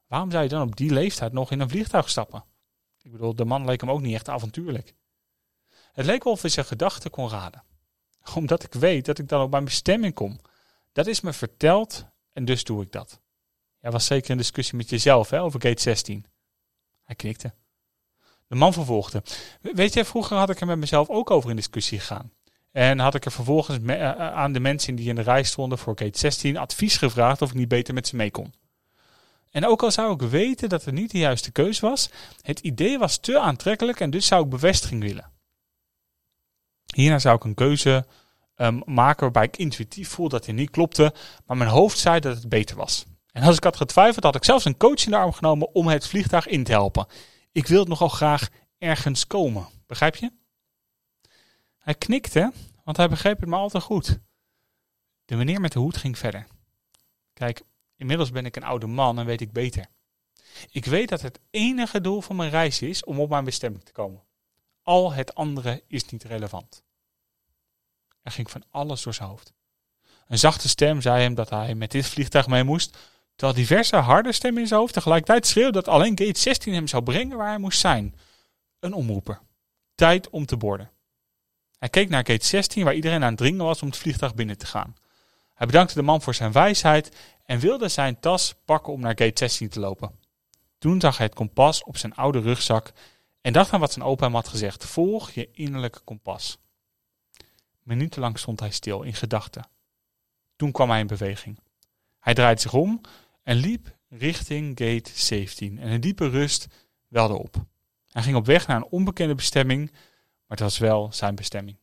waarom 0.07 0.31
zou 0.31 0.43
je 0.43 0.49
dan 0.49 0.67
op 0.67 0.75
die 0.75 0.91
leeftijd 0.91 1.33
nog 1.33 1.51
in 1.51 1.59
een 1.59 1.69
vliegtuig 1.69 2.09
stappen? 2.09 2.43
Ik 3.01 3.11
bedoel, 3.11 3.35
de 3.35 3.45
man 3.45 3.65
leek 3.65 3.81
hem 3.81 3.91
ook 3.91 4.01
niet 4.01 4.13
echt 4.13 4.29
avontuurlijk. 4.29 4.93
Het 5.91 6.05
leek 6.05 6.23
wel 6.23 6.33
of 6.33 6.41
hij 6.41 6.49
zijn 6.49 6.65
gedachten 6.65 7.11
kon 7.11 7.29
raden. 7.29 7.63
Omdat 8.35 8.63
ik 8.63 8.73
weet 8.73 9.05
dat 9.05 9.19
ik 9.19 9.27
dan 9.27 9.41
op 9.41 9.51
mijn 9.51 9.63
bestemming 9.63 10.13
kom. 10.13 10.39
Dat 10.91 11.07
is 11.07 11.21
me 11.21 11.33
verteld 11.33 12.05
en 12.31 12.45
dus 12.45 12.63
doe 12.63 12.81
ik 12.81 12.91
dat. 12.91 13.21
Jij 13.79 13.91
was 13.91 14.05
zeker 14.05 14.29
in 14.29 14.37
discussie 14.37 14.77
met 14.77 14.89
jezelf 14.89 15.29
hè, 15.29 15.41
over 15.41 15.61
gate 15.61 15.81
16. 15.81 16.25
Hij 17.03 17.15
knikte. 17.15 17.53
De 18.47 18.55
man 18.55 18.73
vervolgde. 18.73 19.23
Weet 19.61 19.93
je, 19.93 20.05
vroeger 20.05 20.37
had 20.37 20.49
ik 20.49 20.61
er 20.61 20.67
met 20.67 20.77
mezelf 20.77 21.09
ook 21.09 21.31
over 21.31 21.49
in 21.49 21.55
discussie 21.55 21.99
gegaan. 21.99 22.31
En 22.73 22.99
had 22.99 23.15
ik 23.15 23.25
er 23.25 23.31
vervolgens 23.31 23.77
eh, 23.85 24.09
eh, 24.09 24.17
aan 24.17 24.53
de 24.53 24.59
mensen 24.59 24.95
die 24.95 25.09
in 25.09 25.15
de 25.15 25.21
rij 25.21 25.43
stonden 25.43 25.77
voor 25.77 25.97
gate 25.97 26.19
16 26.19 26.57
advies 26.57 26.97
gevraagd 26.97 27.41
of 27.41 27.49
ik 27.49 27.55
niet 27.55 27.67
beter 27.67 27.93
met 27.93 28.07
ze 28.07 28.15
mee 28.15 28.31
kon. 28.31 28.53
En 29.51 29.65
ook 29.65 29.83
al 29.83 29.91
zou 29.91 30.13
ik 30.13 30.29
weten 30.29 30.69
dat 30.69 30.85
het 30.85 30.93
niet 30.93 31.11
de 31.11 31.17
juiste 31.17 31.51
keus 31.51 31.79
was, 31.79 32.09
het 32.41 32.59
idee 32.59 32.97
was 32.97 33.17
te 33.17 33.39
aantrekkelijk 33.39 33.99
en 33.99 34.09
dus 34.09 34.25
zou 34.25 34.43
ik 34.43 34.49
bevestiging 34.49 35.01
willen. 35.01 35.31
Hierna 36.95 37.19
zou 37.19 37.35
ik 37.35 37.43
een 37.43 37.53
keuze 37.53 38.05
um, 38.57 38.81
maken 38.85 39.21
waarbij 39.21 39.43
ik 39.43 39.57
intuïtief 39.57 40.09
voel 40.09 40.29
dat 40.29 40.45
hij 40.45 40.55
niet 40.55 40.69
klopte, 40.69 41.13
maar 41.45 41.57
mijn 41.57 41.69
hoofd 41.69 41.97
zei 41.97 42.19
dat 42.19 42.35
het 42.35 42.49
beter 42.49 42.75
was. 42.75 43.05
En 43.31 43.43
als 43.43 43.55
ik 43.55 43.63
had 43.63 43.77
getwijfeld, 43.77 44.23
had 44.23 44.35
ik 44.35 44.43
zelfs 44.43 44.65
een 44.65 44.77
coach 44.77 45.05
in 45.05 45.11
de 45.11 45.17
arm 45.17 45.33
genomen 45.33 45.73
om 45.73 45.87
het 45.87 46.07
vliegtuig 46.07 46.47
in 46.47 46.63
te 46.63 46.71
helpen. 46.71 47.07
Ik 47.51 47.67
wil 47.67 47.85
nogal 47.85 48.09
graag 48.09 48.49
ergens 48.77 49.27
komen. 49.27 49.67
Begrijp 49.87 50.15
je? 50.15 50.31
Hij 51.83 51.93
knikte, 51.93 52.51
want 52.83 52.97
hij 52.97 53.09
begreep 53.09 53.39
het 53.39 53.49
maar 53.49 53.59
al 53.59 53.69
te 53.69 53.81
goed. 53.81 54.19
De 55.25 55.35
meneer 55.35 55.61
met 55.61 55.71
de 55.71 55.79
hoed 55.79 55.97
ging 55.97 56.17
verder. 56.17 56.47
Kijk, 57.33 57.61
inmiddels 57.95 58.31
ben 58.31 58.45
ik 58.45 58.55
een 58.55 58.63
oude 58.63 58.87
man 58.87 59.19
en 59.19 59.25
weet 59.25 59.41
ik 59.41 59.51
beter. 59.51 59.87
Ik 60.69 60.85
weet 60.85 61.09
dat 61.09 61.21
het 61.21 61.39
enige 61.49 62.01
doel 62.01 62.21
van 62.21 62.35
mijn 62.35 62.49
reis 62.49 62.81
is 62.81 63.03
om 63.03 63.19
op 63.19 63.29
mijn 63.29 63.43
bestemming 63.43 63.83
te 63.83 63.91
komen. 63.91 64.23
Al 64.81 65.13
het 65.13 65.35
andere 65.35 65.83
is 65.87 66.05
niet 66.05 66.23
relevant. 66.23 66.83
Er 68.21 68.31
ging 68.31 68.51
van 68.51 68.63
alles 68.69 69.03
door 69.03 69.13
zijn 69.13 69.29
hoofd. 69.29 69.53
Een 70.27 70.39
zachte 70.39 70.69
stem 70.69 71.01
zei 71.01 71.21
hem 71.21 71.35
dat 71.35 71.49
hij 71.49 71.75
met 71.75 71.91
dit 71.91 72.07
vliegtuig 72.07 72.47
mee 72.47 72.63
moest, 72.63 72.97
terwijl 73.35 73.59
diverse 73.59 73.95
harde 73.95 74.31
stemmen 74.31 74.61
in 74.61 74.67
zijn 74.67 74.79
hoofd 74.79 74.93
tegelijkertijd 74.93 75.47
schreeuwden 75.47 75.83
dat 75.83 75.93
alleen 75.93 76.17
gate 76.17 76.39
16 76.39 76.73
hem 76.73 76.87
zou 76.87 77.03
brengen 77.03 77.37
waar 77.37 77.47
hij 77.47 77.57
moest 77.57 77.79
zijn. 77.79 78.15
Een 78.79 78.93
omroeper. 78.93 79.41
Tijd 79.95 80.29
om 80.29 80.45
te 80.45 80.57
borden. 80.57 80.91
Hij 81.83 81.91
keek 81.91 82.09
naar 82.09 82.25
gate 82.25 82.45
16 82.45 82.83
waar 82.83 82.93
iedereen 82.93 83.23
aan 83.23 83.29
het 83.29 83.37
dringen 83.37 83.65
was 83.65 83.81
om 83.81 83.87
het 83.87 83.97
vliegtuig 83.97 84.35
binnen 84.35 84.57
te 84.57 84.65
gaan. 84.65 84.95
Hij 85.53 85.67
bedankte 85.67 85.93
de 85.93 86.01
man 86.01 86.21
voor 86.21 86.33
zijn 86.33 86.51
wijsheid 86.51 87.15
en 87.45 87.59
wilde 87.59 87.87
zijn 87.87 88.19
tas 88.19 88.55
pakken 88.65 88.93
om 88.93 88.99
naar 88.99 89.17
gate 89.17 89.31
16 89.35 89.69
te 89.69 89.79
lopen. 89.79 90.19
Toen 90.77 91.01
zag 91.01 91.17
hij 91.17 91.25
het 91.25 91.35
kompas 91.35 91.83
op 91.83 91.97
zijn 91.97 92.15
oude 92.15 92.39
rugzak 92.39 92.91
en 93.41 93.53
dacht 93.53 93.71
aan 93.73 93.79
wat 93.79 93.91
zijn 93.91 94.05
opa 94.05 94.25
hem 94.25 94.33
had 94.33 94.47
gezegd. 94.47 94.85
Volg 94.85 95.31
je 95.31 95.49
innerlijke 95.51 95.99
kompas. 95.99 96.57
Minutenlang 97.81 98.39
stond 98.39 98.59
hij 98.59 98.71
stil 98.71 99.01
in 99.01 99.13
gedachten. 99.13 99.67
Toen 100.55 100.71
kwam 100.71 100.89
hij 100.89 100.99
in 100.99 101.07
beweging. 101.07 101.59
Hij 102.19 102.33
draaide 102.33 102.61
zich 102.61 102.73
om 102.73 103.01
en 103.43 103.55
liep 103.55 103.95
richting 104.09 104.79
gate 104.79 105.11
17 105.13 105.79
en 105.79 105.91
een 105.91 106.01
diepe 106.01 106.29
rust 106.29 106.67
welde 107.07 107.37
op. 107.37 107.55
Hij 108.11 108.23
ging 108.23 108.35
op 108.35 108.45
weg 108.45 108.67
naar 108.67 108.77
een 108.77 108.89
onbekende 108.89 109.35
bestemming, 109.35 109.91
maar 110.53 110.61
het 110.61 110.71
was 110.71 110.89
wel 110.89 111.09
zijn 111.11 111.35
bestemming. 111.35 111.77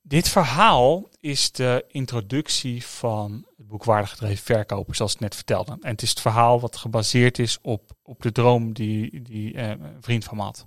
Dit 0.00 0.28
verhaal 0.28 1.08
is 1.20 1.52
de 1.52 1.84
introductie 1.88 2.86
van 2.86 3.46
het 3.56 3.66
boek 3.66 3.84
Waardig 3.84 4.10
gedreven 4.10 4.44
verkopen, 4.44 4.94
zoals 4.94 5.14
ik 5.14 5.20
net 5.20 5.34
vertelde. 5.34 5.76
En 5.80 5.90
het 5.90 6.02
is 6.02 6.10
het 6.10 6.20
verhaal 6.20 6.60
wat 6.60 6.76
gebaseerd 6.76 7.38
is 7.38 7.58
op, 7.62 7.92
op 8.02 8.22
de 8.22 8.32
droom 8.32 8.72
die, 8.72 9.22
die 9.22 9.54
eh, 9.54 9.68
een 9.68 9.96
vriend 10.00 10.24
van 10.24 10.36
me 10.36 10.42
had. 10.42 10.66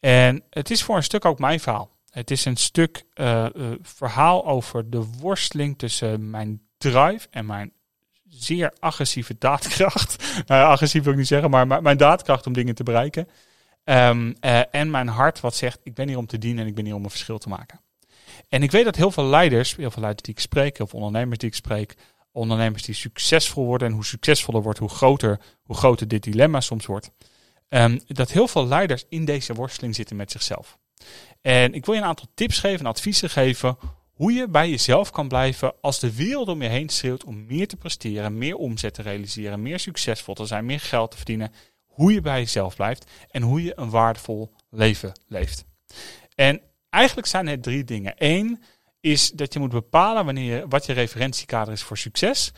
En 0.00 0.44
het 0.50 0.70
is 0.70 0.82
voor 0.82 0.96
een 0.96 1.02
stuk 1.02 1.24
ook 1.24 1.38
mijn 1.38 1.60
verhaal. 1.60 1.90
Het 2.10 2.30
is 2.30 2.44
een 2.44 2.56
stuk 2.56 3.04
uh, 3.14 3.46
uh, 3.54 3.72
verhaal 3.82 4.46
over 4.46 4.90
de 4.90 5.04
worsteling 5.20 5.78
tussen 5.78 6.30
mijn 6.30 6.62
drive 6.78 7.26
en 7.30 7.46
mijn 7.46 7.72
zeer 8.28 8.72
agressieve 8.78 9.36
daadkracht. 9.38 10.24
nou, 10.46 10.64
agressief 10.64 11.02
wil 11.02 11.12
ik 11.12 11.18
niet 11.18 11.26
zeggen, 11.26 11.50
maar 11.50 11.82
mijn 11.82 11.96
daadkracht 11.96 12.46
om 12.46 12.52
dingen 12.52 12.74
te 12.74 12.82
bereiken. 12.82 13.28
Um, 13.84 14.34
uh, 14.40 14.74
en 14.74 14.90
mijn 14.90 15.08
hart 15.08 15.40
wat 15.40 15.54
zegt, 15.54 15.80
ik 15.82 15.94
ben 15.94 16.08
hier 16.08 16.18
om 16.18 16.26
te 16.26 16.38
dienen 16.38 16.62
en 16.62 16.68
ik 16.68 16.74
ben 16.74 16.84
hier 16.84 16.94
om 16.94 17.04
een 17.04 17.10
verschil 17.10 17.38
te 17.38 17.48
maken. 17.48 17.80
En 18.48 18.62
ik 18.62 18.70
weet 18.70 18.84
dat 18.84 18.96
heel 18.96 19.10
veel 19.10 19.24
leiders, 19.24 19.76
heel 19.76 19.90
veel 19.90 20.02
leiders 20.02 20.26
die 20.26 20.34
ik 20.34 20.40
spreek, 20.40 20.76
veel 20.76 20.86
ondernemers 20.90 21.38
die 21.38 21.48
ik 21.48 21.54
spreek, 21.54 21.94
ondernemers 22.32 22.82
die 22.82 22.94
succesvol 22.94 23.64
worden 23.64 23.88
en 23.88 23.94
hoe 23.94 24.04
succesvoller 24.04 24.62
wordt, 24.62 24.78
hoe 24.78 24.88
groter, 24.88 25.40
hoe 25.62 25.76
groter 25.76 26.08
dit 26.08 26.22
dilemma 26.22 26.60
soms 26.60 26.86
wordt. 26.86 27.10
Um, 27.68 28.00
dat 28.06 28.30
heel 28.30 28.48
veel 28.48 28.66
leiders 28.66 29.04
in 29.08 29.24
deze 29.24 29.54
worsteling 29.54 29.94
zitten 29.94 30.16
met 30.16 30.30
zichzelf. 30.30 30.78
En 31.40 31.74
ik 31.74 31.84
wil 31.84 31.94
je 31.94 32.00
een 32.00 32.06
aantal 32.06 32.28
tips 32.34 32.58
geven 32.58 32.80
en 32.80 32.86
adviezen 32.86 33.30
geven 33.30 33.76
hoe 34.12 34.32
je 34.32 34.48
bij 34.48 34.70
jezelf 34.70 35.10
kan 35.10 35.28
blijven 35.28 35.74
als 35.80 35.98
de 36.00 36.14
wereld 36.14 36.48
om 36.48 36.62
je 36.62 36.68
heen 36.68 36.88
schreeuwt 36.88 37.24
om 37.24 37.46
meer 37.46 37.68
te 37.68 37.76
presteren, 37.76 38.38
meer 38.38 38.56
omzet 38.56 38.94
te 38.94 39.02
realiseren, 39.02 39.62
meer 39.62 39.78
succesvol 39.78 40.34
te 40.34 40.46
zijn, 40.46 40.66
meer 40.66 40.80
geld 40.80 41.10
te 41.10 41.16
verdienen. 41.16 41.52
Hoe 41.92 42.12
je 42.12 42.20
bij 42.20 42.38
jezelf 42.38 42.76
blijft 42.76 43.10
en 43.30 43.42
hoe 43.42 43.62
je 43.62 43.78
een 43.78 43.90
waardevol 43.90 44.54
leven 44.70 45.12
leeft. 45.26 45.64
En 46.34 46.60
eigenlijk 46.90 47.26
zijn 47.26 47.46
het 47.46 47.62
drie 47.62 47.84
dingen. 47.84 48.14
Eén 48.16 48.62
is 49.00 49.30
dat 49.30 49.52
je 49.52 49.58
moet 49.58 49.70
bepalen 49.70 50.24
wanneer 50.24 50.56
je, 50.56 50.68
wat 50.68 50.86
je 50.86 50.92
referentiekader 50.92 51.72
is 51.72 51.82
voor 51.82 51.98
succes. 51.98 52.52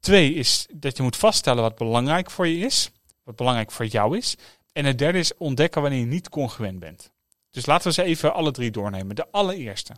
Twee 0.00 0.34
is 0.34 0.66
dat 0.74 0.96
je 0.96 1.02
moet 1.02 1.16
vaststellen 1.16 1.62
wat 1.62 1.76
belangrijk 1.76 2.30
voor 2.30 2.46
je 2.46 2.58
is, 2.58 2.90
wat 3.24 3.36
belangrijk 3.36 3.70
voor 3.70 3.86
jou 3.86 4.16
is. 4.16 4.36
En 4.72 4.84
het 4.84 4.98
derde 4.98 5.18
is 5.18 5.36
ontdekken 5.36 5.82
wanneer 5.82 6.00
je 6.00 6.06
niet 6.06 6.28
congruent 6.28 6.78
bent. 6.78 7.12
Dus 7.50 7.66
laten 7.66 7.86
we 7.86 7.92
ze 7.92 8.02
even 8.02 8.34
alle 8.34 8.50
drie 8.50 8.70
doornemen. 8.70 9.16
De 9.16 9.30
allereerste. 9.30 9.94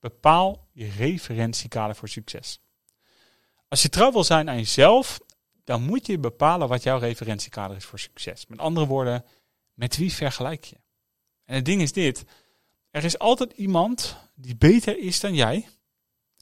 Bepaal 0.00 0.68
je 0.72 0.90
referentiekader 0.96 1.96
voor 1.96 2.08
succes. 2.08 2.60
Als 3.68 3.82
je 3.82 3.88
trouw 3.88 4.12
wil 4.12 4.24
zijn 4.24 4.48
aan 4.48 4.56
jezelf, 4.56 5.20
dan 5.64 5.82
moet 5.82 6.06
je 6.06 6.18
bepalen 6.18 6.68
wat 6.68 6.82
jouw 6.82 6.98
referentiekader 6.98 7.76
is 7.76 7.84
voor 7.84 7.98
succes. 7.98 8.46
Met 8.46 8.58
andere 8.58 8.86
woorden, 8.86 9.24
met 9.74 9.96
wie 9.96 10.12
vergelijk 10.12 10.64
je? 10.64 10.76
En 11.44 11.54
het 11.54 11.64
ding 11.64 11.82
is 11.82 11.92
dit: 11.92 12.24
er 12.90 13.04
is 13.04 13.18
altijd 13.18 13.52
iemand 13.52 14.16
die 14.34 14.56
beter 14.56 14.98
is 14.98 15.20
dan 15.20 15.34
jij. 15.34 15.68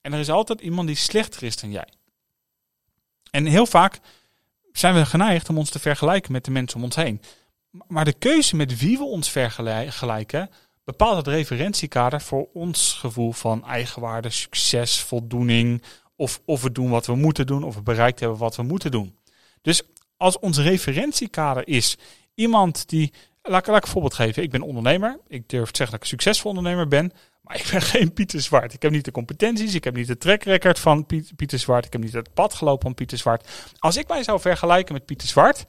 En 0.01 0.13
er 0.13 0.19
is 0.19 0.31
altijd 0.31 0.61
iemand 0.61 0.87
die 0.87 0.97
slechter 0.97 1.43
is 1.43 1.57
dan 1.57 1.71
jij. 1.71 1.89
En 3.31 3.47
heel 3.47 3.67
vaak 3.67 4.01
zijn 4.73 4.95
we 4.95 5.07
geneigd 5.07 5.49
om 5.49 5.59
ons 5.59 5.71
te 5.71 5.79
vergelijken 5.79 6.33
met 6.33 6.45
de 6.45 6.51
mensen 6.51 6.77
om 6.79 6.85
ons 6.85 6.97
heen. 6.97 7.21
Maar 7.87 8.05
de 8.05 8.13
keuze 8.13 8.57
met 8.57 8.79
wie 8.79 8.99
we 8.99 9.05
ons 9.05 9.31
vergelijken 9.31 10.51
bepaalt 10.85 11.17
het 11.17 11.27
referentiekader 11.27 12.21
voor 12.21 12.49
ons 12.53 12.93
gevoel 12.93 13.33
van 13.33 13.65
eigenwaarde, 13.65 14.31
succes, 14.31 15.01
voldoening. 15.01 15.83
Of, 16.23 16.41
of 16.45 16.63
we 16.63 16.73
doen 16.73 16.91
wat 16.91 17.07
we 17.07 17.15
moeten 17.15 17.47
doen, 17.47 17.63
of 17.63 17.75
we 17.75 17.83
bereikt 17.83 18.21
hebben 18.21 18.39
wat 18.39 18.57
we 18.57 18.63
moeten 18.63 18.91
doen. 18.91 19.17
Dus 19.63 19.83
als 20.17 20.39
ons 20.39 20.59
referentiekader 20.59 21.69
is 21.69 21.97
iemand 22.35 22.89
die. 22.89 23.13
Laat, 23.43 23.67
laat 23.67 23.77
ik 23.77 23.83
een 23.85 23.91
voorbeeld 23.91 24.15
geven. 24.15 24.43
Ik 24.43 24.51
ben 24.51 24.63
ondernemer. 24.63 25.19
Ik 25.29 25.49
durf 25.49 25.71
te 25.71 25.77
zeggen 25.77 25.87
dat 25.87 25.95
ik 25.95 26.01
een 26.01 26.19
succesvol 26.19 26.51
ondernemer 26.51 26.89
ben. 26.89 27.13
Maar 27.41 27.57
ik 27.57 27.69
ben 27.71 27.83
geen 27.93 28.13
Pieter 28.13 28.41
Zwart. 28.41 28.73
Ik 28.73 28.83
heb 28.83 28.91
niet 28.91 29.05
de 29.05 29.11
competenties. 29.11 29.75
Ik 29.75 29.85
heb 29.85 29.95
niet 29.95 30.07
de 30.07 30.19
track 30.19 30.43
record 30.43 30.79
van 30.79 31.07
Pieter 31.37 31.59
Zwart. 31.59 31.85
Ik 31.85 31.93
heb 31.93 32.03
niet 32.03 32.13
het 32.13 32.35
pad 32.35 32.55
gelopen 32.55 32.83
van 32.83 32.95
Pieter 32.95 33.19
Zwart. 33.19 33.49
Als 33.79 33.97
ik 33.97 34.09
mij 34.09 34.23
zou 34.23 34.41
vergelijken 34.41 34.95
met 34.95 35.05
Pieter 35.05 35.29
Zwart. 35.29 35.65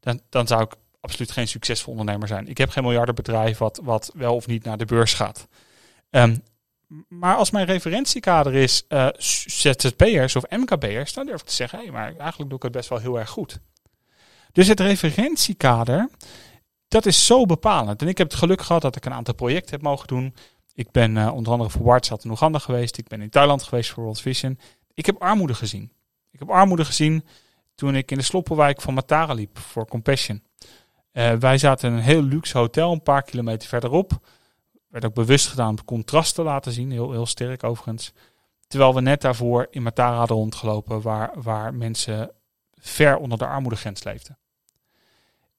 Dan, 0.00 0.20
dan 0.28 0.46
zou 0.46 0.62
ik 0.62 0.74
absoluut 1.00 1.30
geen 1.30 1.48
succesvol 1.48 1.92
ondernemer 1.92 2.28
zijn. 2.28 2.48
Ik 2.48 2.58
heb 2.58 2.70
geen 2.70 2.84
miljardenbedrijf 2.84 3.58
wat, 3.58 3.80
wat 3.82 4.10
wel 4.14 4.34
of 4.34 4.46
niet 4.46 4.64
naar 4.64 4.78
de 4.78 4.84
beurs 4.84 5.14
gaat. 5.14 5.48
Um, 6.10 6.42
maar 7.08 7.36
als 7.36 7.50
mijn 7.50 7.66
referentiekader 7.66 8.54
is 8.54 8.84
uh, 8.88 9.08
ZZP'ers 9.18 10.36
of 10.36 10.50
MKB'ers, 10.50 11.12
dan 11.12 11.26
durf 11.26 11.40
ik 11.40 11.46
te 11.46 11.54
zeggen, 11.54 11.78
hey, 11.78 11.90
maar 11.90 12.16
eigenlijk 12.16 12.48
doe 12.48 12.58
ik 12.58 12.62
het 12.62 12.72
best 12.72 12.88
wel 12.88 12.98
heel 12.98 13.18
erg 13.18 13.30
goed. 13.30 13.58
Dus 14.52 14.68
het 14.68 14.80
referentiekader, 14.80 16.08
dat 16.88 17.06
is 17.06 17.26
zo 17.26 17.46
bepalend. 17.46 18.02
En 18.02 18.08
ik 18.08 18.18
heb 18.18 18.30
het 18.30 18.38
geluk 18.38 18.62
gehad 18.62 18.82
dat 18.82 18.96
ik 18.96 19.04
een 19.04 19.12
aantal 19.12 19.34
projecten 19.34 19.70
heb 19.70 19.82
mogen 19.82 20.06
doen. 20.06 20.34
Ik 20.74 20.90
ben 20.90 21.16
uh, 21.16 21.34
onder 21.34 21.52
andere 21.52 21.70
voor 21.70 21.84
WhatsApp 21.84 22.24
in 22.24 22.30
Oeganda 22.30 22.58
geweest. 22.58 22.98
Ik 22.98 23.08
ben 23.08 23.22
in 23.22 23.30
Thailand 23.30 23.62
geweest 23.62 23.90
voor 23.90 24.02
World 24.02 24.20
Vision. 24.20 24.58
Ik 24.94 25.06
heb 25.06 25.22
armoede 25.22 25.54
gezien. 25.54 25.92
Ik 26.30 26.38
heb 26.38 26.50
armoede 26.50 26.84
gezien 26.84 27.24
toen 27.74 27.94
ik 27.94 28.10
in 28.10 28.18
de 28.18 28.24
sloppenwijk 28.24 28.80
van 28.80 28.94
Matara 28.94 29.32
liep 29.32 29.58
voor 29.58 29.86
Compassion. 29.86 30.42
Uh, 31.12 31.32
wij 31.32 31.58
zaten 31.58 31.90
in 31.90 31.96
een 31.96 32.02
heel 32.02 32.22
luxe 32.22 32.58
hotel, 32.58 32.92
een 32.92 33.02
paar 33.02 33.22
kilometer 33.22 33.68
verderop. 33.68 34.20
Werd 34.88 35.04
ook 35.04 35.14
bewust 35.14 35.46
gedaan 35.46 35.68
om 35.68 35.84
contrast 35.84 36.34
te 36.34 36.42
laten 36.42 36.72
zien, 36.72 36.90
heel, 36.90 37.10
heel 37.10 37.26
sterk 37.26 37.64
overigens. 37.64 38.12
Terwijl 38.66 38.94
we 38.94 39.00
net 39.00 39.20
daarvoor 39.20 39.66
in 39.70 39.82
Matara 39.82 40.16
hadden 40.16 40.36
rondgelopen, 40.36 41.00
waar, 41.00 41.30
waar 41.42 41.74
mensen 41.74 42.30
ver 42.74 43.16
onder 43.16 43.38
de 43.38 43.46
armoedegrens 43.46 44.04
leefden. 44.04 44.38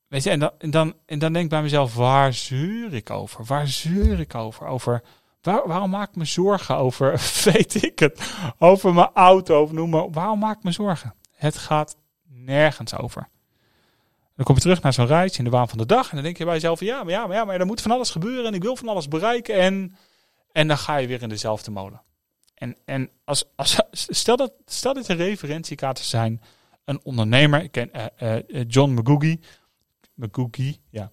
Weet 0.07 0.23
je, 0.23 0.29
en 0.29 0.39
dan, 0.39 0.51
en, 0.57 0.69
dan, 0.69 0.93
en 1.05 1.19
dan 1.19 1.33
denk 1.33 1.43
ik 1.45 1.51
bij 1.51 1.61
mezelf, 1.61 1.95
waar 1.95 2.33
zeur 2.33 2.93
ik 2.93 3.09
over? 3.09 3.45
Waar 3.45 3.67
zeur 3.67 4.19
ik 4.19 4.35
over? 4.35 4.67
Over 4.67 5.03
waar, 5.41 5.67
waarom 5.67 5.89
maak 5.89 6.09
ik 6.09 6.15
me 6.15 6.25
zorgen 6.25 6.75
over, 6.75 7.11
weet 7.53 7.83
ik 7.83 7.99
het, 7.99 8.33
over 8.57 8.93
mijn 8.93 9.09
auto 9.13 9.61
of 9.61 9.71
noem 9.71 9.89
maar. 9.89 10.11
Waarom 10.11 10.39
maak 10.39 10.57
ik 10.57 10.63
me 10.63 10.71
zorgen? 10.71 11.15
Het 11.31 11.57
gaat 11.57 11.97
nergens 12.23 12.97
over. 12.97 13.29
Dan 14.39 14.47
kom 14.47 14.57
je 14.57 14.63
terug 14.63 14.81
naar 14.81 14.93
zo'n 14.93 15.07
reis 15.07 15.37
in 15.37 15.43
de 15.43 15.49
waan 15.49 15.69
van 15.69 15.77
de 15.77 15.85
dag. 15.85 16.09
En 16.09 16.15
dan 16.15 16.23
denk 16.23 16.37
je 16.37 16.45
bij 16.45 16.53
jezelf, 16.53 16.79
ja, 16.79 17.03
maar 17.03 17.13
ja, 17.13 17.27
maar 17.27 17.35
ja, 17.35 17.45
maar 17.45 17.59
er 17.59 17.65
moet 17.65 17.81
van 17.81 17.91
alles 17.91 18.09
gebeuren. 18.09 18.45
En 18.45 18.53
ik 18.53 18.61
wil 18.61 18.75
van 18.75 18.87
alles 18.87 19.07
bereiken. 19.07 19.55
En, 19.55 19.95
en 20.51 20.67
dan 20.67 20.77
ga 20.77 20.97
je 20.97 21.07
weer 21.07 21.21
in 21.21 21.29
dezelfde 21.29 21.71
molen. 21.71 22.01
En, 22.55 22.77
en 22.85 23.09
als, 23.23 23.43
als, 23.55 23.81
stel, 23.91 24.35
dat, 24.35 24.53
stel 24.65 24.93
dat 24.93 25.07
je 25.07 25.13
referentiekaarten 25.13 26.03
zijn. 26.03 26.41
Een 26.85 26.99
ondernemer, 27.03 27.63
ik 27.63 27.71
ken 27.71 27.89
uh, 27.95 28.35
uh, 28.47 28.63
John 28.67 28.91
McGoogie. 28.91 29.39
McGoogie, 30.13 30.81
ja. 30.89 31.11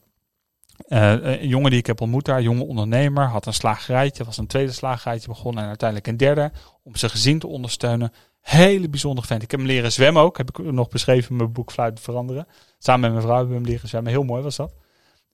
Uh, 0.89 1.13
een 1.13 1.49
jongen 1.49 1.71
die 1.71 1.79
ik 1.79 1.87
heb 1.87 2.01
ontmoet 2.01 2.25
daar, 2.25 2.43
jonge 2.43 2.65
ondernemer, 2.65 3.25
had 3.25 3.47
een 3.47 3.55
slagerijtje, 3.55 4.25
was 4.25 4.37
een 4.37 4.47
tweede 4.47 4.73
slagerijtje 4.73 5.29
begonnen 5.29 5.63
en 5.63 5.69
uiteindelijk 5.69 6.09
een 6.09 6.17
derde, 6.17 6.53
om 6.83 6.97
zijn 6.97 7.11
gezin 7.11 7.39
te 7.39 7.47
ondersteunen. 7.47 8.13
Hele 8.41 8.89
bijzonder 8.89 9.25
vent. 9.25 9.43
Ik 9.43 9.51
heb 9.51 9.61
hem 9.61 9.69
leren 9.69 9.93
zwemmen 9.93 10.23
ook. 10.23 10.37
Heb 10.37 10.49
ik 10.49 10.73
nog 10.73 10.89
beschreven 10.89 11.31
in 11.31 11.37
mijn 11.37 11.53
boek 11.53 11.73
Fluiten 11.73 12.05
Veranderen. 12.05 12.47
Samen 12.79 13.01
met 13.01 13.11
mijn 13.11 13.23
vrouw 13.23 13.37
hebben 13.37 13.55
we 13.55 13.61
hem 13.61 13.71
leren 13.71 13.89
zwemmen. 13.89 14.13
Heel 14.13 14.23
mooi 14.23 14.43
was 14.43 14.57
dat. 14.57 14.75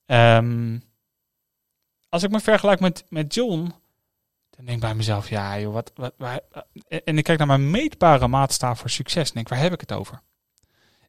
Um, 0.07 0.83
als 2.09 2.23
ik 2.23 2.31
me 2.31 2.41
vergelijk 2.41 2.81
met, 2.81 3.05
met 3.09 3.35
John, 3.35 3.73
dan 4.51 4.65
denk 4.65 4.77
ik 4.77 4.81
bij 4.81 4.95
mezelf, 4.95 5.29
ja 5.29 5.61
joh, 5.61 5.73
wat, 5.73 5.93
wat, 5.95 6.15
waar, 6.17 6.41
en 7.05 7.19
ik 7.19 7.25
kijk 7.25 7.39
naar 7.39 7.47
mijn 7.47 7.71
meetbare 7.71 8.29
maatstaaf 8.29 8.79
voor 8.79 8.91
succes 8.91 9.29
en 9.29 9.35
denk, 9.35 9.49
waar 9.49 9.59
heb 9.59 9.73
ik 9.73 9.81
het 9.81 9.93
over? 9.93 10.21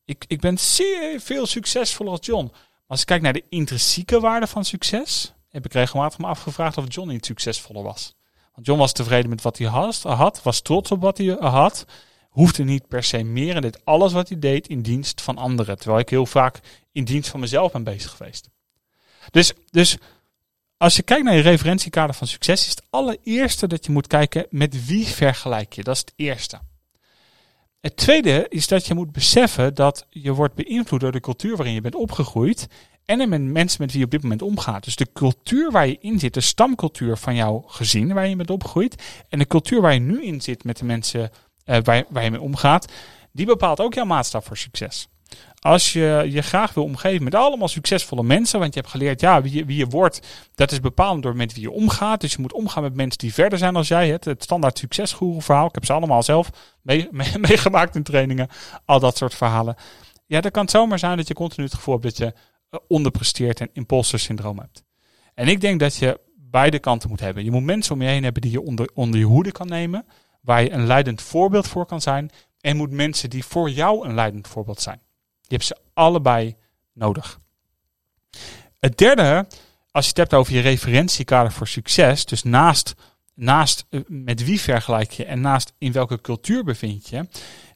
Ik, 0.06 0.26
ik 0.28 0.40
ben 0.40 0.58
zeer 0.58 1.20
veel 1.20 1.46
succesvoller 1.46 2.12
als 2.12 2.26
John. 2.26 2.52
Als 2.94 3.02
ik 3.02 3.08
kijk 3.08 3.22
naar 3.22 3.34
de 3.34 3.44
intrinsieke 3.50 4.20
waarde 4.20 4.48
van 4.48 4.66
succes, 4.66 5.34
heb 5.50 5.66
ik 5.66 5.74
regelmatig 5.74 6.18
me 6.18 6.26
afgevraagd 6.26 6.78
of 6.78 6.86
John 6.88 7.10
niet 7.10 7.26
succesvoller 7.26 7.84
was. 7.84 8.16
Want 8.54 8.68
John 8.68 8.80
was 8.80 8.92
tevreden 8.92 9.30
met 9.30 9.42
wat 9.42 9.58
hij 9.58 9.68
had, 9.68 10.44
was 10.44 10.62
trots 10.62 10.92
op 10.92 11.02
wat 11.02 11.18
hij 11.18 11.38
had, 11.40 11.86
hoefde 12.30 12.64
niet 12.64 12.88
per 12.88 13.04
se 13.04 13.24
meer 13.24 13.56
en 13.56 13.62
deed 13.62 13.86
alles 13.86 14.14
wat 14.14 14.30
hij 14.30 14.40
deed 14.40 14.68
in 14.68 14.82
dienst 14.82 15.22
van 15.22 15.38
anderen. 15.38 15.78
Terwijl 15.78 16.00
ik 16.00 16.10
heel 16.10 16.26
vaak 16.26 16.60
in 16.92 17.04
dienst 17.04 17.30
van 17.30 17.40
mezelf 17.40 17.72
ben 17.72 17.84
bezig 17.84 18.12
geweest. 18.12 18.50
Dus, 19.32 19.54
dus 19.70 19.98
als 20.78 20.96
je 20.96 21.04
kijkt 21.04 21.24
naar 21.24 21.36
je 21.36 21.42
referentiekader 21.42 22.16
van 22.16 22.28
succes, 22.28 22.62
is 22.62 22.70
het 22.70 22.84
allereerste 22.90 23.68
dat 23.68 23.86
je 23.86 23.92
moet 23.92 24.08
kijken 24.08 24.46
met 24.50 24.86
wie 24.86 25.08
vergelijk 25.08 25.74
je. 25.74 25.84
Dat 25.84 25.96
is 25.96 26.02
het 26.02 26.14
eerste. 26.16 26.60
Het 27.84 27.96
tweede 27.96 28.46
is 28.50 28.68
dat 28.68 28.86
je 28.86 28.94
moet 28.94 29.12
beseffen 29.12 29.76
dat 29.76 30.06
je 30.10 30.34
wordt 30.34 30.56
beïnvloed 30.56 31.00
door 31.00 31.12
de 31.12 31.20
cultuur 31.20 31.56
waarin 31.56 31.74
je 31.74 31.82
bent 31.82 31.96
opgegroeid 31.96 32.68
en 33.06 33.30
met 33.30 33.42
mensen 33.42 33.82
met 33.82 33.92
wie 33.92 34.00
je 34.00 34.06
op 34.06 34.12
dit 34.12 34.22
moment 34.22 34.42
omgaat. 34.42 34.84
Dus 34.84 34.96
de 34.96 35.08
cultuur 35.14 35.72
waar 35.72 35.88
je 35.88 35.98
in 36.00 36.20
zit, 36.20 36.34
de 36.34 36.42
stamcultuur 36.42 37.18
van 37.18 37.36
jouw 37.36 37.64
gezin 37.68 38.14
waar 38.14 38.28
je 38.28 38.36
bent 38.36 38.50
opgegroeid. 38.50 39.04
En 39.30 39.40
de 39.40 39.48
cultuur 39.48 39.82
waar 39.82 39.94
je 39.94 40.00
nu 40.00 40.24
in 40.24 40.42
zit 40.42 40.64
met 40.64 40.78
de 40.78 40.86
mensen 40.86 41.22
uh, 41.22 41.78
waar, 41.84 42.04
waar 42.10 42.24
je 42.24 42.32
mee 42.32 42.42
omgaat. 42.42 42.92
Die 43.32 43.46
bepaalt 43.46 43.80
ook 43.80 43.94
jouw 43.94 44.06
maatstaf 44.06 44.46
voor 44.46 44.58
succes. 44.58 45.08
Als 45.64 45.94
je 45.94 46.28
je 46.30 46.42
graag 46.42 46.74
wil 46.74 46.84
omgeven 46.84 47.24
met 47.24 47.36
allemaal 47.36 47.68
succesvolle 47.68 48.24
mensen, 48.24 48.60
want 48.60 48.74
je 48.74 48.80
hebt 48.80 48.92
geleerd, 48.92 49.22
ja, 49.22 49.42
wie 49.42 49.76
je, 49.76 49.86
wordt, 49.86 50.28
dat 50.56 50.72
is 50.72 50.80
bepaald 50.80 51.24
door 51.24 51.36
met 51.36 51.54
wie 51.54 51.62
je 51.62 51.72
omgaat. 51.72 52.22
Dus 52.22 52.32
je 52.32 52.42
moet 52.42 52.54
omgaan 52.54 52.84
met 52.84 52.96
mensen 52.96 53.20
die 53.20 53.34
verder 53.34 53.58
zijn 53.58 53.76
als 53.76 53.88
jij. 53.88 54.10
Het, 54.10 54.26
het 54.26 54.44
standaard 54.44 54.78
succesgoeroe 54.78 55.42
verhaal. 55.42 55.68
Ik 55.68 55.74
heb 55.74 55.86
ze 55.86 55.94
allemaal 55.94 56.24
zelf 56.24 56.50
meegemaakt 57.48 57.96
in 57.96 58.04
trainingen. 58.04 58.48
Al 58.86 59.00
dat 59.00 59.18
soort 59.18 59.36
verhalen. 59.36 59.76
Ja, 60.26 60.42
dan 60.42 60.52
kan 60.52 60.62
het 60.62 60.72
zomaar 60.72 61.00
zijn 61.00 61.18
dat 61.18 61.28
je 61.28 61.34
continu 61.34 61.66
het 61.66 61.76
gevoel 61.76 62.00
hebt 62.00 62.06
dat 62.06 62.18
je 62.18 62.34
eh, 62.70 62.80
onderpresteert 62.88 63.60
en 63.60 63.70
imposter 63.74 64.20
syndroom 64.20 64.60
hebt. 64.60 64.84
En 65.34 65.48
ik 65.48 65.62
denk 65.62 65.80
dat 65.80 65.96
je 65.96 66.20
beide 66.36 66.80
kanten 66.80 67.10
moet 67.10 67.20
hebben. 67.20 67.44
Je 67.44 67.52
moet 67.52 67.64
mensen 67.64 67.94
om 67.94 68.02
je 68.02 68.08
heen 68.08 68.24
hebben 68.24 68.42
die 68.42 68.52
je 68.52 68.62
onder, 68.62 68.90
onder 68.94 69.20
je 69.20 69.26
hoede 69.26 69.52
kan 69.52 69.68
nemen. 69.68 70.06
Waar 70.42 70.64
je 70.64 70.72
een 70.72 70.86
leidend 70.86 71.22
voorbeeld 71.22 71.68
voor 71.68 71.86
kan 71.86 72.02
zijn. 72.02 72.32
En 72.60 72.78
moet 72.78 72.92
mensen 72.92 73.30
die 73.30 73.46
voor 73.46 73.70
jou 73.70 74.08
een 74.08 74.14
leidend 74.14 74.48
voorbeeld 74.48 74.82
zijn. 74.82 75.02
Je 75.54 75.60
hebt 75.60 75.72
ze 75.72 75.78
allebei 75.94 76.56
nodig. 76.94 77.40
Het 78.80 78.98
derde, 78.98 79.48
als 79.92 80.04
je 80.04 80.10
het 80.10 80.18
hebt 80.18 80.34
over 80.34 80.54
je 80.54 80.60
referentiekader 80.60 81.52
voor 81.52 81.68
succes, 81.68 82.26
dus 82.26 82.44
naast, 82.44 82.96
naast 83.34 83.86
eh, 83.90 84.00
met 84.08 84.46
wie 84.46 84.62
vergelijk 84.62 85.12
je 85.12 85.26
en 85.26 85.42
naast 85.42 85.74
in 85.78 85.92
welke 85.92 86.22
cultuur 86.22 86.64
bevind 86.64 87.10
je, 87.10 87.28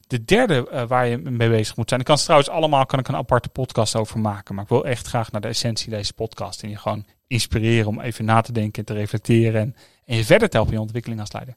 de 0.06 0.24
derde 0.24 0.68
uh, 0.72 0.86
waar 0.86 1.06
je 1.06 1.18
mee 1.18 1.48
bezig 1.48 1.76
moet 1.76 1.88
zijn. 1.88 2.00
Ik 2.00 2.06
kan 2.06 2.16
trouwens 2.16 2.50
allemaal 2.50 2.86
kan 2.86 2.98
ik 2.98 3.08
een 3.08 3.16
aparte 3.16 3.48
podcast 3.48 3.96
over 3.96 4.18
maken. 4.18 4.54
Maar 4.54 4.64
ik 4.64 4.70
wil 4.70 4.84
echt 4.84 5.06
graag 5.06 5.32
naar 5.32 5.40
de 5.40 5.48
essentie 5.48 5.90
deze 5.90 6.12
podcast. 6.12 6.62
En 6.62 6.70
je 6.70 6.76
gewoon 6.76 7.06
inspireren 7.26 7.88
om 7.88 8.00
even 8.00 8.24
na 8.24 8.40
te 8.40 8.52
denken 8.52 8.78
en 8.78 8.94
te 8.94 9.00
reflecteren. 9.00 9.60
En, 9.60 9.76
en 10.04 10.16
je 10.16 10.24
verder 10.24 10.48
te 10.48 10.56
helpen 10.56 10.74
in 10.74 10.78
je 10.78 10.84
ontwikkeling 10.84 11.20
als 11.20 11.32
leider. 11.32 11.54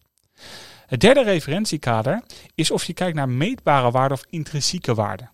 Het 0.86 1.02
derde 1.02 1.24
referentiekader 1.24 2.24
is 2.56 2.72
of 2.72 2.84
je 2.84 2.94
kijkt 2.94 3.16
naar 3.16 3.30
meetbare 3.30 3.92
waarden 3.92 4.18
of 4.18 4.26
intrinsieke 4.30 4.94
waarden. 4.94 5.32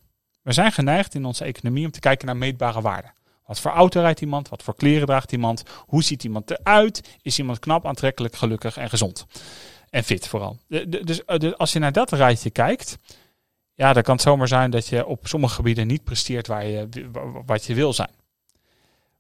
We 0.48 0.54
zijn 0.54 0.72
geneigd 0.72 1.16
in 1.16 1.26
onze 1.26 1.44
economie 1.44 1.86
om 1.86 1.92
te 1.92 2.00
kijken 2.00 2.26
naar 2.26 2.38
meetbare 2.38 2.82
waarden. 2.82 3.14
Wat 3.46 3.60
voor 3.60 3.72
auto 3.72 4.02
rijdt 4.02 4.22
iemand? 4.22 4.50
Wat 4.50 4.64
voor 4.64 4.76
kleren 4.76 5.08
draagt 5.08 5.32
iemand? 5.32 5.64
Hoe 5.86 6.04
ziet 6.04 6.24
iemand 6.24 6.52
eruit? 6.52 7.18
Is 7.22 7.38
iemand 7.38 7.60
knap, 7.60 7.86
aantrekkelijk, 7.86 8.36
gelukkig 8.36 8.78
en 8.78 8.90
gezond? 8.90 9.26
En 9.90 10.04
fit 10.04 10.28
vooral. 10.28 10.58
Dus 11.04 11.26
als 11.58 11.74
je 11.74 11.80
naar 11.80 11.92
dat 11.92 12.12
rijtje 12.12 12.50
kijkt, 12.50 12.98
ja, 13.74 13.94
dan 13.94 14.04
kan 14.04 14.14
het 14.14 14.24
zomaar 14.24 14.48
zijn 14.48 14.72
dat 14.72 14.88
je 14.88 15.06
op 15.06 15.28
sommige 15.28 15.56
gebieden 15.56 15.88
niet 15.88 16.04
presteert 16.04 16.48
waar 16.48 16.66
je, 16.66 17.10
wat 17.46 17.66
je 17.66 17.74
wil 17.74 17.94
zijn. 17.94 18.12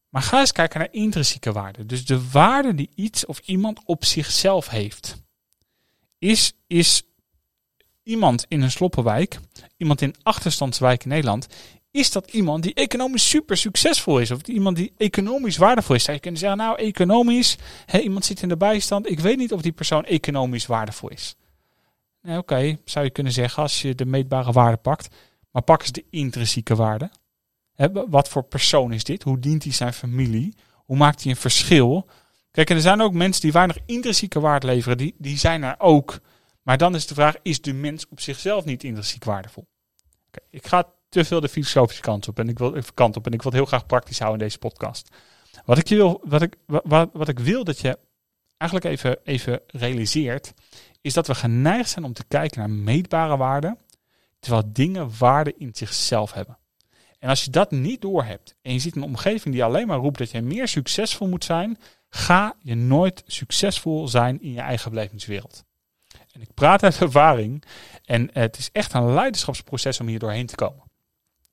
Maar 0.09 0.21
ga 0.21 0.39
eens 0.39 0.51
kijken 0.51 0.79
naar 0.79 0.91
intrinsieke 0.91 1.51
waarden. 1.51 1.87
Dus 1.87 2.05
de 2.05 2.29
waarde 2.29 2.75
die 2.75 2.89
iets 2.95 3.25
of 3.25 3.39
iemand 3.39 3.79
op 3.85 4.05
zichzelf 4.05 4.69
heeft. 4.69 5.23
Is, 6.17 6.53
is 6.67 7.03
iemand 8.03 8.45
in 8.47 8.61
een 8.61 8.71
sloppenwijk, 8.71 9.39
iemand 9.77 10.01
in 10.01 10.15
achterstandswijk 10.23 11.03
in 11.03 11.09
Nederland, 11.09 11.47
is 11.91 12.11
dat 12.11 12.31
iemand 12.31 12.63
die 12.63 12.73
economisch 12.73 13.29
super 13.29 13.57
succesvol 13.57 14.19
is. 14.19 14.31
Of 14.31 14.41
iemand 14.41 14.75
die 14.75 14.93
economisch 14.97 15.57
waardevol 15.57 15.95
is. 15.95 16.03
Zou 16.03 16.15
je 16.15 16.21
kunnen 16.21 16.39
zeggen, 16.39 16.57
nou 16.57 16.77
economisch, 16.77 17.55
iemand 18.01 18.25
zit 18.25 18.41
in 18.41 18.49
de 18.49 18.57
bijstand. 18.57 19.09
Ik 19.09 19.19
weet 19.19 19.37
niet 19.37 19.53
of 19.53 19.61
die 19.61 19.71
persoon 19.71 20.05
economisch 20.05 20.65
waardevol 20.65 21.09
is. 21.09 21.35
Oké, 22.23 22.77
zou 22.85 23.05
je 23.05 23.11
kunnen 23.11 23.33
zeggen 23.33 23.63
als 23.63 23.81
je 23.81 23.95
de 23.95 24.05
meetbare 24.05 24.51
waarde 24.51 24.77
pakt. 24.77 25.15
Maar 25.51 25.61
pak 25.61 25.81
eens 25.81 25.91
de 25.91 26.05
intrinsieke 26.09 26.75
waarde. 26.75 27.09
Hè, 27.73 27.87
wat 28.09 28.29
voor 28.29 28.43
persoon 28.43 28.93
is 28.93 29.03
dit? 29.03 29.23
Hoe 29.23 29.39
dient 29.39 29.63
hij 29.63 29.73
zijn 29.73 29.93
familie? 29.93 30.55
Hoe 30.73 30.97
maakt 30.97 31.21
hij 31.21 31.31
een 31.31 31.37
verschil? 31.37 32.07
Kijk, 32.51 32.69
en 32.69 32.75
er 32.75 32.81
zijn 32.81 33.01
ook 33.01 33.13
mensen 33.13 33.41
die 33.41 33.51
weinig 33.51 33.77
intrinsieke 33.85 34.39
waarde 34.39 34.67
leveren. 34.67 34.97
Die, 34.97 35.15
die 35.17 35.37
zijn 35.37 35.63
er 35.63 35.75
ook. 35.77 36.19
Maar 36.67 36.77
dan 36.77 36.95
is 36.95 37.07
de 37.07 37.13
vraag, 37.13 37.35
is 37.41 37.61
de 37.61 37.73
mens 37.73 38.07
op 38.07 38.19
zichzelf 38.19 38.65
niet 38.65 38.83
intrinsiek 38.83 39.23
waardevol? 39.23 39.67
Ik 40.49 40.67
ga 40.67 40.93
te 41.09 41.25
veel 41.25 41.39
de 41.39 41.49
filosofische 41.49 42.01
kant 42.01 42.27
op 42.27 42.39
en 42.39 42.49
ik 42.49 42.57
wil 42.57 42.81
kant 42.93 43.15
op 43.15 43.25
en 43.25 43.31
ik 43.31 43.41
wil 43.41 43.51
het 43.51 43.59
heel 43.59 43.69
graag 43.69 43.85
praktisch 43.85 44.19
houden 44.19 44.39
in 44.39 44.45
deze 44.45 44.59
podcast. 44.59 45.09
Wat 45.65 45.77
ik, 45.77 45.87
wil, 45.87 46.21
wat 46.23 46.41
ik, 46.41 46.55
wat, 46.65 47.09
wat 47.13 47.27
ik 47.27 47.39
wil 47.39 47.63
dat 47.63 47.79
je 47.79 47.99
eigenlijk 48.57 48.91
even, 48.91 49.17
even 49.23 49.61
realiseert, 49.67 50.53
is 51.01 51.13
dat 51.13 51.27
we 51.27 51.35
geneigd 51.35 51.89
zijn 51.89 52.05
om 52.05 52.13
te 52.13 52.25
kijken 52.27 52.59
naar 52.59 52.69
meetbare 52.69 53.37
waarden, 53.37 53.79
terwijl 54.39 54.63
dingen 54.73 55.17
waarde 55.17 55.53
in 55.57 55.69
zichzelf 55.73 56.33
hebben. 56.33 56.57
En 57.19 57.29
als 57.29 57.45
je 57.45 57.51
dat 57.51 57.71
niet 57.71 58.01
doorhebt 58.01 58.55
en 58.61 58.73
je 58.73 58.79
ziet 58.79 58.95
een 58.95 59.03
omgeving 59.03 59.53
die 59.53 59.63
alleen 59.63 59.87
maar 59.87 59.97
roept 59.97 60.17
dat 60.17 60.31
je 60.31 60.41
meer 60.41 60.67
succesvol 60.67 61.27
moet 61.27 61.43
zijn, 61.43 61.77
ga 62.09 62.55
je 62.59 62.75
nooit 62.75 63.23
succesvol 63.25 64.07
zijn 64.07 64.41
in 64.41 64.51
je 64.51 64.61
eigen 64.61 64.91
belevingswereld. 64.91 65.65
En 66.37 66.43
ik 66.43 66.53
praat 66.53 66.83
uit 66.83 67.01
ervaring. 67.01 67.63
En 68.05 68.29
het 68.33 68.57
is 68.57 68.69
echt 68.71 68.93
een 68.93 69.13
leiderschapsproces 69.13 69.99
om 69.99 70.07
hier 70.07 70.19
doorheen 70.19 70.45
te 70.45 70.55
komen. 70.55 70.83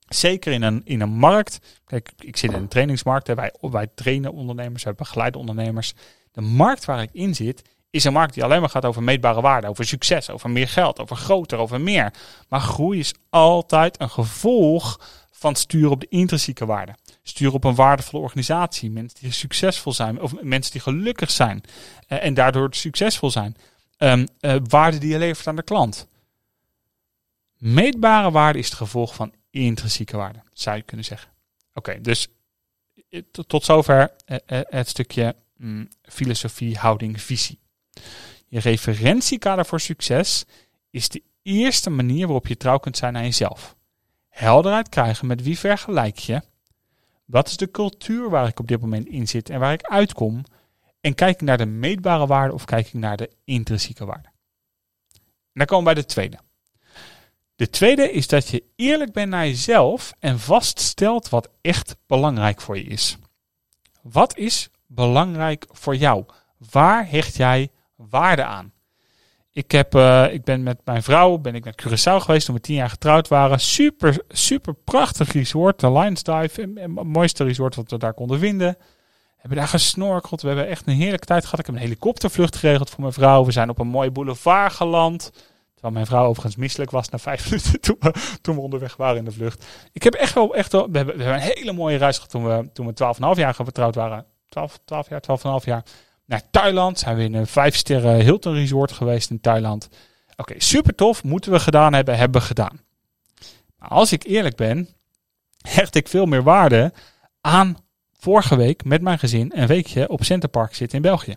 Zeker 0.08 0.52
in 0.52 0.62
een, 0.62 0.82
in 0.84 1.00
een 1.00 1.12
markt. 1.12 1.58
Kijk, 1.84 2.12
ik 2.18 2.36
zit 2.36 2.52
in 2.52 2.58
een 2.58 2.68
trainingsmarkt. 2.68 3.34
Wij, 3.34 3.52
wij 3.60 3.86
trainen 3.94 4.32
ondernemers, 4.32 4.82
wij 4.82 4.94
begeleiden 4.94 5.40
ondernemers. 5.40 5.94
De 6.32 6.40
markt 6.40 6.84
waar 6.84 7.02
ik 7.02 7.08
in 7.12 7.34
zit, 7.34 7.62
is 7.90 8.04
een 8.04 8.12
markt 8.12 8.34
die 8.34 8.44
alleen 8.44 8.60
maar 8.60 8.70
gaat 8.70 8.84
over 8.84 9.02
meetbare 9.02 9.40
waarden, 9.40 9.70
over 9.70 9.84
succes, 9.84 10.30
over 10.30 10.50
meer 10.50 10.68
geld, 10.68 11.00
over 11.00 11.16
groter, 11.16 11.58
over 11.58 11.80
meer. 11.80 12.12
Maar 12.48 12.60
groei 12.60 12.98
is 12.98 13.14
altijd 13.30 14.00
een 14.00 14.10
gevolg 14.10 15.00
van 15.30 15.54
sturen 15.54 15.90
op 15.90 16.00
de 16.00 16.08
intrinsieke 16.08 16.66
waarden. 16.66 16.96
Sturen 17.22 17.54
op 17.54 17.64
een 17.64 17.74
waardevolle 17.74 18.22
organisatie. 18.22 18.90
Mensen 18.90 19.18
die 19.20 19.32
succesvol 19.32 19.92
zijn, 19.92 20.20
of 20.20 20.42
mensen 20.42 20.72
die 20.72 20.80
gelukkig 20.80 21.30
zijn 21.30 21.60
eh, 22.08 22.24
en 22.24 22.34
daardoor 22.34 22.68
succesvol 22.70 23.30
zijn 23.30 23.56
um, 23.98 24.26
uh, 24.40 24.56
waarde 24.68 24.98
die 24.98 25.10
je 25.10 25.18
levert 25.18 25.46
aan 25.46 25.56
de 25.56 25.62
klant. 25.62 26.08
Meetbare 27.56 28.30
waarde 28.30 28.58
is 28.58 28.66
het 28.66 28.74
gevolg 28.74 29.14
van 29.14 29.32
intrinsieke 29.50 30.16
waarde, 30.16 30.42
zou 30.52 30.76
je 30.76 30.82
kunnen 30.82 31.04
zeggen. 31.04 31.30
Oké, 31.74 32.00
dus 32.00 32.28
eh, 33.08 33.22
tot 33.46 33.64
zover 33.64 34.14
uh, 34.26 34.38
het 34.48 34.88
stukje 34.88 35.36
um, 35.60 35.88
filosofie, 36.02 36.78
houding, 36.78 37.20
visie. 37.20 37.58
Je 38.48 38.60
referentiekader 38.60 39.66
voor 39.66 39.80
succes 39.80 40.44
is 40.90 41.08
de 41.08 41.22
eerste 41.42 41.90
manier 41.90 42.26
waarop 42.26 42.46
je 42.46 42.56
trouw 42.56 42.78
kunt 42.78 42.96
zijn 42.96 43.16
aan 43.16 43.24
jezelf. 43.24 43.76
Helderheid 44.28 44.88
krijgen 44.88 45.26
met 45.26 45.42
wie 45.42 45.58
vergelijk 45.58 46.18
je. 46.18 46.42
Wat 47.24 47.48
is 47.48 47.56
de 47.56 47.70
cultuur 47.70 48.30
waar 48.30 48.48
ik 48.48 48.60
op 48.60 48.68
dit 48.68 48.80
moment 48.80 49.06
in 49.06 49.28
zit 49.28 49.50
en 49.50 49.60
waar 49.60 49.72
ik 49.72 49.82
uitkom? 49.82 50.44
En 51.04 51.14
kijk 51.14 51.34
ik 51.34 51.40
naar 51.40 51.58
de 51.58 51.66
meetbare 51.66 52.26
waarde 52.26 52.54
of 52.54 52.64
kijk 52.64 52.86
ik 52.86 52.92
naar 52.92 53.16
de 53.16 53.30
intrinsieke 53.44 54.04
waarde? 54.04 54.28
Dan 55.52 55.66
komen 55.66 55.86
we 55.86 55.94
bij 55.94 56.02
de 56.02 56.08
tweede. 56.08 56.38
De 57.56 57.70
tweede 57.70 58.12
is 58.12 58.26
dat 58.26 58.48
je 58.48 58.64
eerlijk 58.76 59.12
bent 59.12 59.30
naar 59.30 59.46
jezelf 59.46 60.12
en 60.18 60.38
vaststelt 60.38 61.28
wat 61.28 61.48
echt 61.60 61.96
belangrijk 62.06 62.60
voor 62.60 62.76
je 62.76 62.84
is. 62.84 63.18
Wat 64.02 64.36
is 64.36 64.70
belangrijk 64.86 65.66
voor 65.70 65.96
jou? 65.96 66.24
Waar 66.70 67.10
hecht 67.10 67.36
jij 67.36 67.70
waarde 67.96 68.44
aan? 68.44 68.72
Ik, 69.52 69.70
heb, 69.70 69.94
uh, 69.94 70.32
ik 70.32 70.44
ben 70.44 70.62
met 70.62 70.80
mijn 70.84 71.02
vrouw 71.02 71.38
ben 71.38 71.54
ik 71.54 71.64
naar 71.64 71.82
Curaçao 71.82 72.22
geweest 72.22 72.46
toen 72.46 72.54
we 72.54 72.60
tien 72.60 72.74
jaar 72.74 72.90
getrouwd 72.90 73.28
waren. 73.28 73.60
Super, 73.60 74.24
super 74.28 74.74
prachtig 74.74 75.32
resort. 75.32 75.80
De 75.80 75.92
Lions 75.92 76.22
Dive. 76.22 76.72
Het 76.74 76.88
mooiste 76.88 77.44
resort 77.44 77.74
wat 77.74 77.90
we 77.90 77.98
daar 77.98 78.14
konden 78.14 78.38
vinden 78.38 78.76
hebben 79.44 79.62
daar 79.62 79.80
gesnorkeld. 79.80 80.42
We 80.42 80.46
hebben 80.48 80.68
echt 80.68 80.86
een 80.86 80.94
heerlijke 80.94 81.26
tijd 81.26 81.44
gehad. 81.44 81.58
Ik 81.58 81.66
heb 81.66 81.74
een 81.74 81.80
helikoptervlucht 81.80 82.56
geregeld 82.56 82.90
voor 82.90 83.00
mijn 83.00 83.12
vrouw. 83.12 83.44
We 83.44 83.52
zijn 83.52 83.70
op 83.70 83.78
een 83.78 83.86
mooie 83.86 84.10
boulevard 84.10 84.72
geland. 84.72 85.30
Terwijl 85.72 85.94
mijn 85.94 86.06
vrouw 86.06 86.26
overigens 86.26 86.56
misselijk 86.56 86.90
was 86.90 87.08
na 87.08 87.18
vijf 87.18 87.44
minuten 87.50 87.80
toen 88.40 88.54
we, 88.54 88.60
onderweg 88.60 88.96
waren 88.96 89.16
in 89.16 89.24
de 89.24 89.32
vlucht. 89.32 89.66
Ik 89.92 90.02
heb 90.02 90.14
echt 90.14 90.34
wel, 90.34 90.54
echt 90.54 90.72
wel 90.72 90.90
we, 90.90 90.96
hebben, 90.96 91.16
we 91.16 91.22
hebben 91.22 91.42
een 91.42 91.52
hele 91.56 91.72
mooie 91.72 91.96
reis 91.96 92.14
gehad 92.14 92.30
toen 92.30 92.44
we, 92.44 92.70
toen 92.72 92.86
we 92.86 93.14
12,5 93.34 93.38
jaar 93.38 93.54
getrouwd 93.54 93.94
waren. 93.94 94.26
12, 94.48 94.78
12 94.84 95.08
jaar, 95.08 95.22
12,5 95.60 95.64
jaar. 95.64 95.84
Naar 96.24 96.42
Thailand 96.50 96.98
zijn 96.98 97.16
we 97.16 97.22
in 97.22 97.34
een 97.34 97.46
vijf 97.46 97.76
sterren 97.76 98.20
Hilton 98.20 98.54
Resort 98.54 98.92
geweest 98.92 99.30
in 99.30 99.40
Thailand. 99.40 99.88
Oké, 100.36 100.54
super 100.58 100.94
tof. 100.94 101.22
Moeten 101.22 101.52
we 101.52 101.60
gedaan 101.60 101.92
hebben, 101.92 102.16
hebben 102.16 102.40
we 102.40 102.46
gedaan. 102.46 102.80
Maar 103.78 103.88
als 103.88 104.12
ik 104.12 104.24
eerlijk 104.24 104.56
ben, 104.56 104.88
hecht 105.60 105.94
ik 105.94 106.08
veel 106.08 106.26
meer 106.26 106.42
waarde 106.42 106.92
aan 107.40 107.83
vorige 108.24 108.56
week 108.56 108.84
met 108.84 109.02
mijn 109.02 109.18
gezin 109.18 109.52
een 109.54 109.66
weekje 109.66 110.08
op 110.08 110.24
Centerpark 110.24 110.74
zitten 110.74 110.96
in 110.96 111.02
België. 111.02 111.36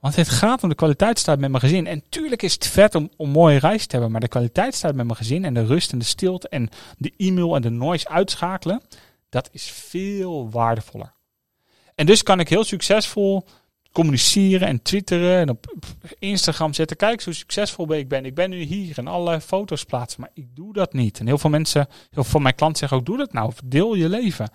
Want 0.00 0.16
het 0.16 0.28
gaat 0.28 0.62
om 0.62 0.68
de 0.68 0.74
kwaliteitstijd 0.74 1.38
met 1.38 1.50
mijn 1.50 1.62
gezin. 1.62 1.86
En 1.86 2.02
tuurlijk 2.08 2.42
is 2.42 2.52
het 2.52 2.66
vet 2.66 2.94
om, 2.94 3.10
om 3.16 3.30
mooie 3.30 3.58
reis 3.58 3.86
te 3.86 3.92
hebben. 3.92 4.10
Maar 4.10 4.20
de 4.20 4.28
kwaliteitstijd 4.28 4.94
met 4.94 5.06
mijn 5.06 5.18
gezin 5.18 5.44
en 5.44 5.54
de 5.54 5.64
rust 5.64 5.92
en 5.92 5.98
de 5.98 6.04
stilte 6.04 6.48
en 6.48 6.68
de 6.98 7.12
e-mail 7.16 7.54
en 7.54 7.62
de 7.62 7.70
noise 7.70 8.08
uitschakelen. 8.08 8.82
Dat 9.28 9.48
is 9.52 9.70
veel 9.70 10.50
waardevoller. 10.50 11.12
En 11.94 12.06
dus 12.06 12.22
kan 12.22 12.40
ik 12.40 12.48
heel 12.48 12.64
succesvol 12.64 13.44
communiceren 13.92 14.68
en 14.68 14.82
twitteren 14.82 15.38
en 15.38 15.48
op 15.48 15.74
Instagram 16.18 16.74
zetten. 16.74 16.96
Kijk 16.96 17.22
hoe 17.22 17.34
succesvol 17.34 17.92
ik 17.92 18.08
ben. 18.08 18.24
Ik 18.24 18.34
ben 18.34 18.50
nu 18.50 18.60
hier 18.60 18.98
en 18.98 19.06
allerlei 19.06 19.40
foto's 19.40 19.84
plaatsen. 19.84 20.20
Maar 20.20 20.30
ik 20.34 20.56
doe 20.56 20.72
dat 20.72 20.92
niet. 20.92 21.20
En 21.20 21.26
heel 21.26 21.38
veel 21.38 21.50
mensen, 21.50 21.86
heel 21.90 22.08
veel 22.10 22.24
van 22.24 22.42
mijn 22.42 22.54
klanten 22.54 22.78
zeggen 22.78 22.98
ook, 22.98 23.06
doe 23.06 23.16
dat 23.16 23.32
nou. 23.32 23.52
Deel 23.64 23.94
je 23.94 24.08
leven. 24.08 24.50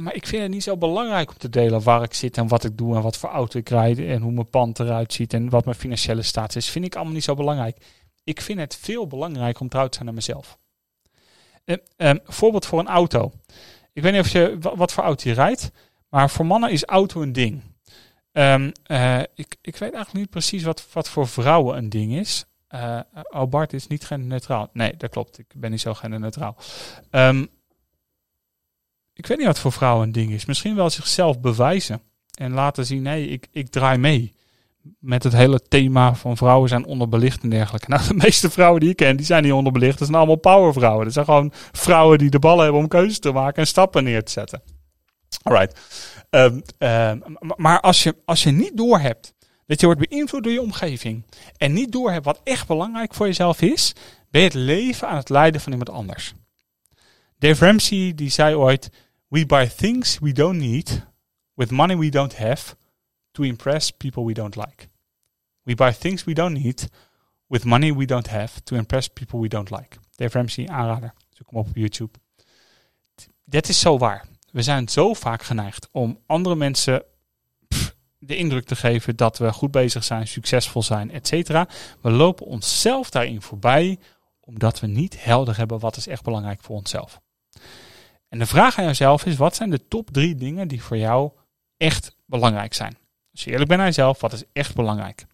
Maar 0.00 0.14
ik 0.14 0.26
vind 0.26 0.42
het 0.42 0.50
niet 0.50 0.62
zo 0.62 0.76
belangrijk 0.76 1.30
om 1.30 1.36
te 1.38 1.48
delen 1.48 1.82
waar 1.82 2.02
ik 2.02 2.14
zit 2.14 2.36
en 2.36 2.48
wat 2.48 2.64
ik 2.64 2.78
doe 2.78 2.96
en 2.96 3.02
wat 3.02 3.16
voor 3.16 3.28
auto 3.28 3.58
ik 3.58 3.68
rijd 3.68 3.98
en 3.98 4.22
hoe 4.22 4.32
mijn 4.32 4.50
pand 4.50 4.78
eruit 4.78 5.12
ziet 5.12 5.32
en 5.32 5.48
wat 5.48 5.64
mijn 5.64 5.76
financiële 5.76 6.22
status 6.22 6.56
is. 6.56 6.70
Vind 6.70 6.84
ik 6.84 6.94
allemaal 6.94 7.14
niet 7.14 7.24
zo 7.24 7.34
belangrijk. 7.34 7.76
Ik 8.24 8.40
vind 8.40 8.58
het 8.58 8.76
veel 8.76 9.06
belangrijker 9.06 9.60
om 9.62 9.68
trouw 9.68 9.86
te 9.86 9.94
zijn 9.94 10.04
naar 10.04 10.14
mezelf. 10.14 10.58
Uh, 11.96 12.10
voorbeeld 12.24 12.66
voor 12.66 12.78
een 12.78 12.88
auto. 12.88 13.32
Ik 13.92 14.02
weet 14.02 14.12
niet 14.12 14.20
of 14.20 14.28
je 14.28 14.56
wat 14.60 14.92
voor 14.92 15.04
auto 15.04 15.28
je 15.28 15.34
rijdt, 15.34 15.70
maar 16.08 16.30
voor 16.30 16.46
mannen 16.46 16.70
is 16.70 16.84
auto 16.84 17.22
een 17.22 17.32
ding. 17.32 17.62
Um, 18.32 18.72
ik, 19.34 19.56
ik 19.60 19.76
weet 19.76 19.92
eigenlijk 19.92 20.12
niet 20.12 20.30
precies 20.30 20.62
wat, 20.62 20.86
wat 20.92 21.08
voor 21.08 21.28
vrouwen 21.28 21.76
een 21.76 21.88
ding 21.88 22.12
is. 22.12 22.44
Uh, 22.70 23.00
oh, 23.12 23.48
Bart 23.48 23.72
is 23.72 23.86
niet 23.86 24.04
genderneutraal. 24.04 24.68
Nee, 24.72 24.96
dat 24.96 25.10
klopt. 25.10 25.38
Ik 25.38 25.46
ben 25.54 25.70
niet 25.70 25.80
zo 25.80 25.94
genderneutraal. 25.94 26.56
Um, 27.10 27.48
ik 29.14 29.26
weet 29.26 29.38
niet 29.38 29.46
wat 29.46 29.58
voor 29.58 29.72
vrouwen 29.72 30.06
een 30.06 30.12
ding 30.12 30.32
is. 30.32 30.44
Misschien 30.44 30.76
wel 30.76 30.90
zichzelf 30.90 31.40
bewijzen. 31.40 32.02
En 32.34 32.52
laten 32.52 32.86
zien, 32.86 33.02
nee, 33.02 33.28
ik, 33.28 33.46
ik 33.52 33.68
draai 33.68 33.98
mee. 33.98 34.32
Met 34.98 35.22
het 35.22 35.32
hele 35.32 35.60
thema 35.60 36.14
van 36.14 36.36
vrouwen 36.36 36.68
zijn 36.68 36.84
onderbelicht 36.84 37.42
en 37.42 37.50
dergelijke. 37.50 37.88
Nou, 37.94 38.06
de 38.08 38.14
meeste 38.14 38.50
vrouwen 38.50 38.80
die 38.80 38.90
ik 38.90 38.96
ken, 38.96 39.16
die 39.16 39.26
zijn 39.26 39.42
niet 39.42 39.52
onderbelicht. 39.52 39.98
Dat 39.98 40.06
zijn 40.08 40.18
allemaal 40.18 40.36
powervrouwen. 40.36 41.04
Dat 41.04 41.12
zijn 41.12 41.24
gewoon 41.24 41.52
vrouwen 41.72 42.18
die 42.18 42.30
de 42.30 42.38
ballen 42.38 42.62
hebben 42.62 42.82
om 42.82 42.88
keuzes 42.88 43.18
te 43.18 43.32
maken 43.32 43.56
en 43.56 43.66
stappen 43.66 44.04
neer 44.04 44.24
te 44.24 44.32
zetten. 44.32 44.62
Alright. 45.42 45.80
Um, 46.30 46.62
maar 47.56 47.80
als 47.80 48.02
je, 48.02 48.16
als 48.24 48.42
je 48.42 48.50
niet 48.50 48.76
doorhebt 48.76 49.34
dat 49.66 49.80
je 49.80 49.86
wordt 49.86 50.08
beïnvloed 50.08 50.42
door 50.42 50.52
je 50.52 50.60
omgeving 50.60 51.24
en 51.56 51.72
niet 51.72 51.92
doorhebt 51.92 52.24
wat 52.24 52.40
echt 52.44 52.66
belangrijk 52.66 53.14
voor 53.14 53.26
jezelf 53.26 53.60
is, 53.60 53.92
ben 54.30 54.40
je 54.40 54.46
het 54.46 54.56
leven 54.56 55.08
aan 55.08 55.16
het 55.16 55.28
leiden 55.28 55.60
van 55.60 55.72
iemand 55.72 55.90
anders. 55.90 56.34
Dave 57.38 57.64
Ramsey 57.64 58.12
die 58.14 58.30
zei 58.30 58.54
ooit: 58.54 58.90
We 59.34 59.44
buy 59.44 59.66
things 59.66 60.20
we 60.20 60.32
don't 60.32 60.58
need 60.58 61.06
with 61.54 61.70
money 61.70 61.96
we 61.96 62.08
don't 62.08 62.36
have 62.36 62.76
to 63.32 63.42
impress 63.42 63.90
people 63.90 64.24
we 64.24 64.32
don't 64.32 64.56
like. 64.56 64.88
We 65.62 65.74
buy 65.74 65.92
things 65.92 66.24
we 66.24 66.34
don't 66.34 66.52
need 66.52 66.88
with 67.46 67.64
money 67.64 67.92
we 67.92 68.06
don't 68.06 68.28
have 68.28 68.62
to 68.62 68.76
impress 68.76 69.08
people 69.08 69.40
we 69.40 69.48
don't 69.48 69.70
like. 69.70 69.98
Dave 70.16 70.38
Ramsey, 70.38 70.68
aanrader. 70.68 71.14
Zoek 71.30 71.50
hem 71.50 71.58
op 71.58 71.68
YouTube. 71.72 72.18
Dit 73.44 73.68
is 73.68 73.80
zo 73.80 73.98
waar. 73.98 74.26
We 74.50 74.62
zijn 74.62 74.88
zo 74.88 75.14
vaak 75.14 75.42
geneigd 75.42 75.88
om 75.90 76.18
andere 76.26 76.54
mensen 76.54 77.04
de 78.18 78.36
indruk 78.36 78.64
te 78.64 78.76
geven 78.76 79.16
dat 79.16 79.38
we 79.38 79.52
goed 79.52 79.70
bezig 79.70 80.04
zijn, 80.04 80.26
succesvol 80.26 80.82
zijn, 80.82 81.10
etc. 81.10 81.48
We 82.00 82.10
lopen 82.10 82.46
onszelf 82.46 83.10
daarin 83.10 83.42
voorbij 83.42 83.98
omdat 84.40 84.80
we 84.80 84.86
niet 84.86 85.24
helder 85.24 85.56
hebben 85.56 85.78
wat 85.78 85.96
is 85.96 86.06
echt 86.06 86.22
belangrijk 86.22 86.60
voor 86.62 86.76
onszelf. 86.76 87.22
En 88.34 88.40
de 88.40 88.46
vraag 88.46 88.78
aan 88.78 88.84
jezelf 88.84 89.26
is, 89.26 89.36
wat 89.36 89.56
zijn 89.56 89.70
de 89.70 89.88
top 89.88 90.10
drie 90.10 90.34
dingen 90.34 90.68
die 90.68 90.82
voor 90.82 90.96
jou 90.96 91.32
echt 91.76 92.16
belangrijk 92.26 92.74
zijn? 92.74 92.96
Als 93.32 93.44
eerlijk 93.44 93.66
bent 93.66 93.78
naar 93.78 93.88
jezelf, 93.88 94.20
wat 94.20 94.32
is 94.32 94.44
echt 94.52 94.74
belangrijk? 94.74 95.26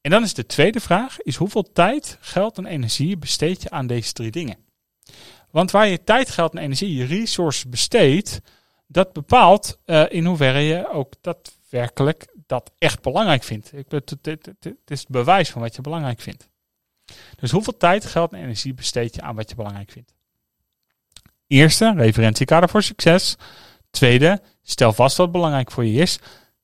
En 0.00 0.10
dan 0.10 0.22
is 0.22 0.34
de 0.34 0.46
tweede 0.46 0.80
vraag, 0.80 1.20
is 1.20 1.36
hoeveel 1.36 1.72
tijd, 1.72 2.18
geld 2.20 2.58
en 2.58 2.66
energie 2.66 3.16
besteed 3.16 3.62
je 3.62 3.70
aan 3.70 3.86
deze 3.86 4.12
drie 4.12 4.30
dingen? 4.30 4.56
Want 5.50 5.70
waar 5.70 5.88
je 5.88 6.04
tijd, 6.04 6.30
geld 6.30 6.52
en 6.52 6.62
energie, 6.62 6.94
je 6.94 7.04
resources 7.04 7.68
besteedt, 7.68 8.40
dat 8.86 9.12
bepaalt 9.12 9.78
uh, 9.86 10.04
in 10.08 10.24
hoeverre 10.24 10.60
je 10.60 10.88
ook 10.90 11.12
daadwerkelijk 11.20 12.34
dat 12.46 12.72
echt 12.78 13.02
belangrijk 13.02 13.42
vindt. 13.42 13.70
Het, 13.70 14.10
het 14.22 14.76
is 14.86 15.00
het 15.00 15.08
bewijs 15.08 15.50
van 15.50 15.62
wat 15.62 15.74
je 15.74 15.82
belangrijk 15.82 16.20
vindt. 16.20 16.48
Dus 17.36 17.50
hoeveel 17.50 17.76
tijd, 17.76 18.04
geld 18.04 18.32
en 18.32 18.38
energie 18.38 18.74
besteed 18.74 19.14
je 19.14 19.22
aan 19.22 19.36
wat 19.36 19.48
je 19.48 19.56
belangrijk 19.56 19.90
vindt? 19.90 20.13
Eerste, 21.46 21.92
referentiekader 21.96 22.68
voor 22.68 22.82
succes. 22.82 23.36
Tweede, 23.90 24.42
stel 24.62 24.92
vast 24.92 25.16
wat 25.16 25.32
belangrijk 25.32 25.70
voor 25.70 25.84
je 25.84 26.00
is. 26.00 26.18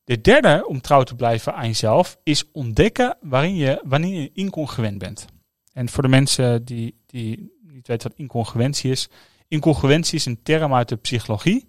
De 0.04 0.20
derde, 0.20 0.66
om 0.66 0.80
trouw 0.80 1.02
te 1.02 1.14
blijven 1.14 1.54
aan 1.54 1.66
jezelf, 1.66 2.18
is 2.22 2.50
ontdekken 2.52 3.16
waarin 3.20 3.56
je, 3.56 3.80
wanneer 3.84 4.20
je 4.20 4.30
incongruent 4.34 4.98
bent. 4.98 5.26
En 5.72 5.88
voor 5.88 6.02
de 6.02 6.08
mensen 6.08 6.64
die, 6.64 6.94
die 7.06 7.52
niet 7.62 7.86
weten 7.86 8.08
wat 8.08 8.18
incongruentie 8.18 8.90
is. 8.90 9.08
Incongruentie 9.48 10.18
is 10.18 10.26
een 10.26 10.42
term 10.42 10.74
uit 10.74 10.88
de 10.88 10.96
psychologie. 10.96 11.68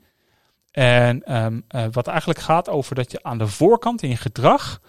En 0.72 1.36
um, 1.36 1.64
uh, 1.76 1.86
wat 1.92 2.08
eigenlijk 2.08 2.40
gaat 2.40 2.70
over 2.70 2.96
dat 2.96 3.12
je 3.12 3.24
aan 3.24 3.38
de 3.38 3.48
voorkant 3.48 4.02
in 4.02 4.10
je 4.10 4.18
gedrag 4.18 4.82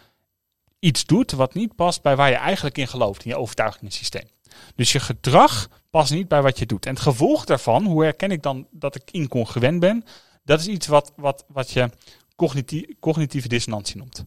iets 0.79 1.07
doet 1.07 1.33
wat 1.33 1.55
niet 1.55 1.75
past 1.75 2.03
bij 2.03 2.17
waar 2.17 2.31
je 2.31 2.37
eigenlijk 2.37 2.79
in 2.79 2.89
gelooft, 2.89 3.25
in 3.25 3.31
je 3.31 3.37
overtuigingssysteem. 3.37 4.29
Dus 4.75 4.93
je 4.93 5.01
gedrag 5.01 5.69
past 5.93 6.13
niet 6.13 6.29
bij 6.29 6.43
wat 6.43 6.59
je 6.59 6.67
doet. 6.67 6.87
En 6.87 6.95
het 6.95 7.03
gevolg 7.03 7.45
daarvan, 7.45 7.85
hoe 7.85 8.03
herken 8.03 8.31
ik 8.31 8.43
dan 8.43 8.67
dat 8.71 8.95
ik 8.95 9.11
incongruent 9.11 9.81
ben? 9.81 10.05
Dat 10.45 10.61
is 10.61 10.67
iets 10.67 10.87
wat, 10.87 11.13
wat, 11.17 11.45
wat 11.49 11.71
je 11.71 11.91
cognitieve, 12.37 12.97
cognitieve 13.01 13.49
dissonantie 13.49 13.97
noemt. 13.97 14.25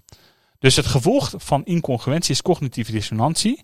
Dus 0.60 0.76
het 0.76 0.86
gevolg 0.86 1.34
van 1.38 1.66
incongruentie 1.66 2.32
is 2.32 2.42
cognitieve 2.42 2.92
dissonantie. 2.92 3.64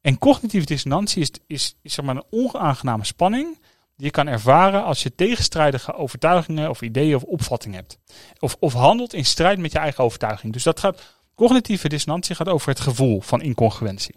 En 0.00 0.18
cognitieve 0.18 0.66
dissonantie 0.66 1.22
is, 1.22 1.30
is, 1.46 1.74
is 1.82 1.94
zeg 1.94 2.04
maar 2.04 2.16
een 2.16 2.24
onaangename 2.30 3.04
spanning 3.04 3.58
die 3.96 4.06
je 4.06 4.10
kan 4.10 4.26
ervaren 4.26 4.84
als 4.84 5.02
je 5.02 5.14
tegenstrijdige 5.14 5.94
overtuigingen 5.94 6.70
of 6.70 6.82
ideeën 6.82 7.14
of 7.14 7.22
opvattingen 7.22 7.78
hebt. 7.78 7.98
Of, 8.38 8.56
of 8.60 8.72
handelt 8.72 9.14
in 9.14 9.24
strijd 9.24 9.58
met 9.58 9.72
je 9.72 9.78
eigen 9.78 10.04
overtuiging. 10.04 10.52
Dus 10.52 10.62
dat 10.62 10.80
gaat, 10.80 11.16
cognitieve 11.34 11.88
dissonantie 11.88 12.34
gaat 12.34 12.48
over 12.48 12.68
het 12.68 12.80
gevoel 12.80 13.20
van 13.20 13.42
incongruentie. 13.42 14.14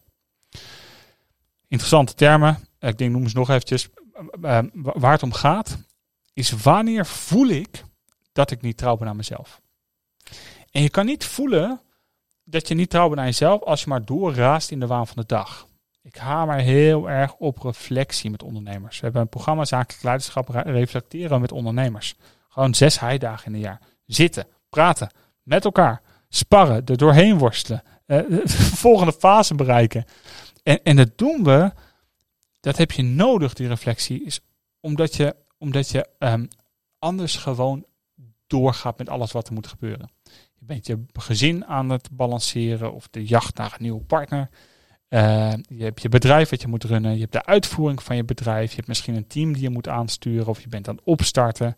Interessante 1.67 2.13
termen. 2.13 2.59
Ik 2.89 2.97
denk, 2.97 3.11
noem 3.11 3.23
eens 3.23 3.33
nog 3.33 3.49
eventjes. 3.49 3.89
Eh, 4.41 4.57
eh, 4.57 4.65
waar 4.73 5.11
het 5.11 5.23
om 5.23 5.33
gaat, 5.33 5.77
is 6.33 6.51
wanneer 6.51 7.05
voel 7.05 7.47
ik 7.47 7.83
dat 8.31 8.51
ik 8.51 8.61
niet 8.61 8.77
trouw 8.77 8.97
ben 8.97 9.07
aan 9.07 9.15
mezelf. 9.15 9.61
En 10.71 10.81
je 10.81 10.89
kan 10.89 11.05
niet 11.05 11.25
voelen 11.25 11.81
dat 12.43 12.67
je 12.67 12.75
niet 12.75 12.89
trouw 12.89 13.07
bent 13.07 13.19
aan 13.19 13.25
jezelf 13.25 13.61
als 13.61 13.81
je 13.81 13.89
maar 13.89 14.05
doorraast 14.05 14.71
in 14.71 14.79
de 14.79 14.87
waan 14.87 15.07
van 15.07 15.15
de 15.15 15.25
dag. 15.25 15.67
Ik 16.03 16.15
hamer 16.15 16.55
heel 16.55 17.09
erg 17.09 17.35
op 17.35 17.57
reflectie 17.57 18.29
met 18.29 18.43
ondernemers. 18.43 18.95
We 18.95 19.03
hebben 19.03 19.21
een 19.21 19.29
programma 19.29 19.65
Zakelijk 19.65 20.03
Leiderschap 20.03 20.49
Reflecteren 20.49 21.41
met 21.41 21.51
ondernemers. 21.51 22.15
Gewoon 22.49 22.73
zes 22.73 22.99
heidagen 22.99 23.45
in 23.45 23.53
een 23.53 23.59
jaar. 23.59 23.81
Zitten, 24.05 24.47
praten, 24.69 25.09
met 25.43 25.65
elkaar, 25.65 26.01
sparren, 26.29 26.85
er 26.85 26.97
doorheen 26.97 27.37
worstelen. 27.37 27.83
De 28.05 28.41
volgende 28.75 29.13
fase 29.13 29.55
bereiken. 29.55 30.05
En, 30.63 30.83
en 30.83 30.95
dat 30.95 31.17
doen 31.17 31.43
we, 31.43 31.71
dat 32.61 32.77
heb 32.77 32.91
je 32.91 33.03
nodig, 33.03 33.53
die 33.53 33.67
reflectie, 33.67 34.25
is 34.25 34.39
omdat 34.79 35.15
je, 35.15 35.35
omdat 35.57 35.89
je 35.89 36.07
um, 36.19 36.47
anders 36.99 37.35
gewoon 37.35 37.85
doorgaat 38.47 38.97
met 38.97 39.09
alles 39.09 39.31
wat 39.31 39.47
er 39.47 39.53
moet 39.53 39.67
gebeuren. 39.67 40.09
Je 40.53 40.65
bent 40.65 40.87
je 40.87 41.05
gezin 41.13 41.65
aan 41.65 41.89
het 41.89 42.09
balanceren 42.11 42.93
of 42.93 43.07
de 43.09 43.25
jacht 43.25 43.57
naar 43.57 43.71
een 43.73 43.81
nieuwe 43.81 44.03
partner. 44.03 44.49
Uh, 45.09 45.53
je 45.67 45.83
hebt 45.83 46.01
je 46.01 46.09
bedrijf 46.09 46.49
wat 46.49 46.61
je 46.61 46.67
moet 46.67 46.83
runnen. 46.83 47.13
Je 47.13 47.19
hebt 47.19 47.31
de 47.31 47.45
uitvoering 47.45 48.03
van 48.03 48.15
je 48.15 48.23
bedrijf. 48.23 48.69
Je 48.69 48.75
hebt 48.75 48.87
misschien 48.87 49.15
een 49.15 49.27
team 49.27 49.53
die 49.53 49.61
je 49.61 49.69
moet 49.69 49.87
aansturen 49.87 50.47
of 50.47 50.61
je 50.61 50.67
bent 50.67 50.87
aan 50.87 50.95
het 50.95 51.05
opstarten. 51.05 51.77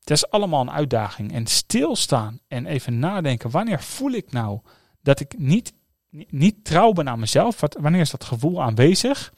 Het 0.00 0.10
is 0.10 0.30
allemaal 0.30 0.60
een 0.60 0.70
uitdaging. 0.70 1.32
En 1.32 1.46
stilstaan 1.46 2.40
en 2.48 2.66
even 2.66 2.98
nadenken. 2.98 3.50
Wanneer 3.50 3.82
voel 3.82 4.10
ik 4.10 4.32
nou 4.32 4.60
dat 5.02 5.20
ik 5.20 5.38
niet, 5.38 5.72
niet, 6.10 6.64
trouw 6.64 6.92
ben 6.92 7.08
aan 7.08 7.20
mezelf? 7.20 7.60
Wanneer 7.80 8.00
is 8.00 8.10
dat 8.10 8.24
gevoel 8.24 8.62
aanwezig? 8.62 9.32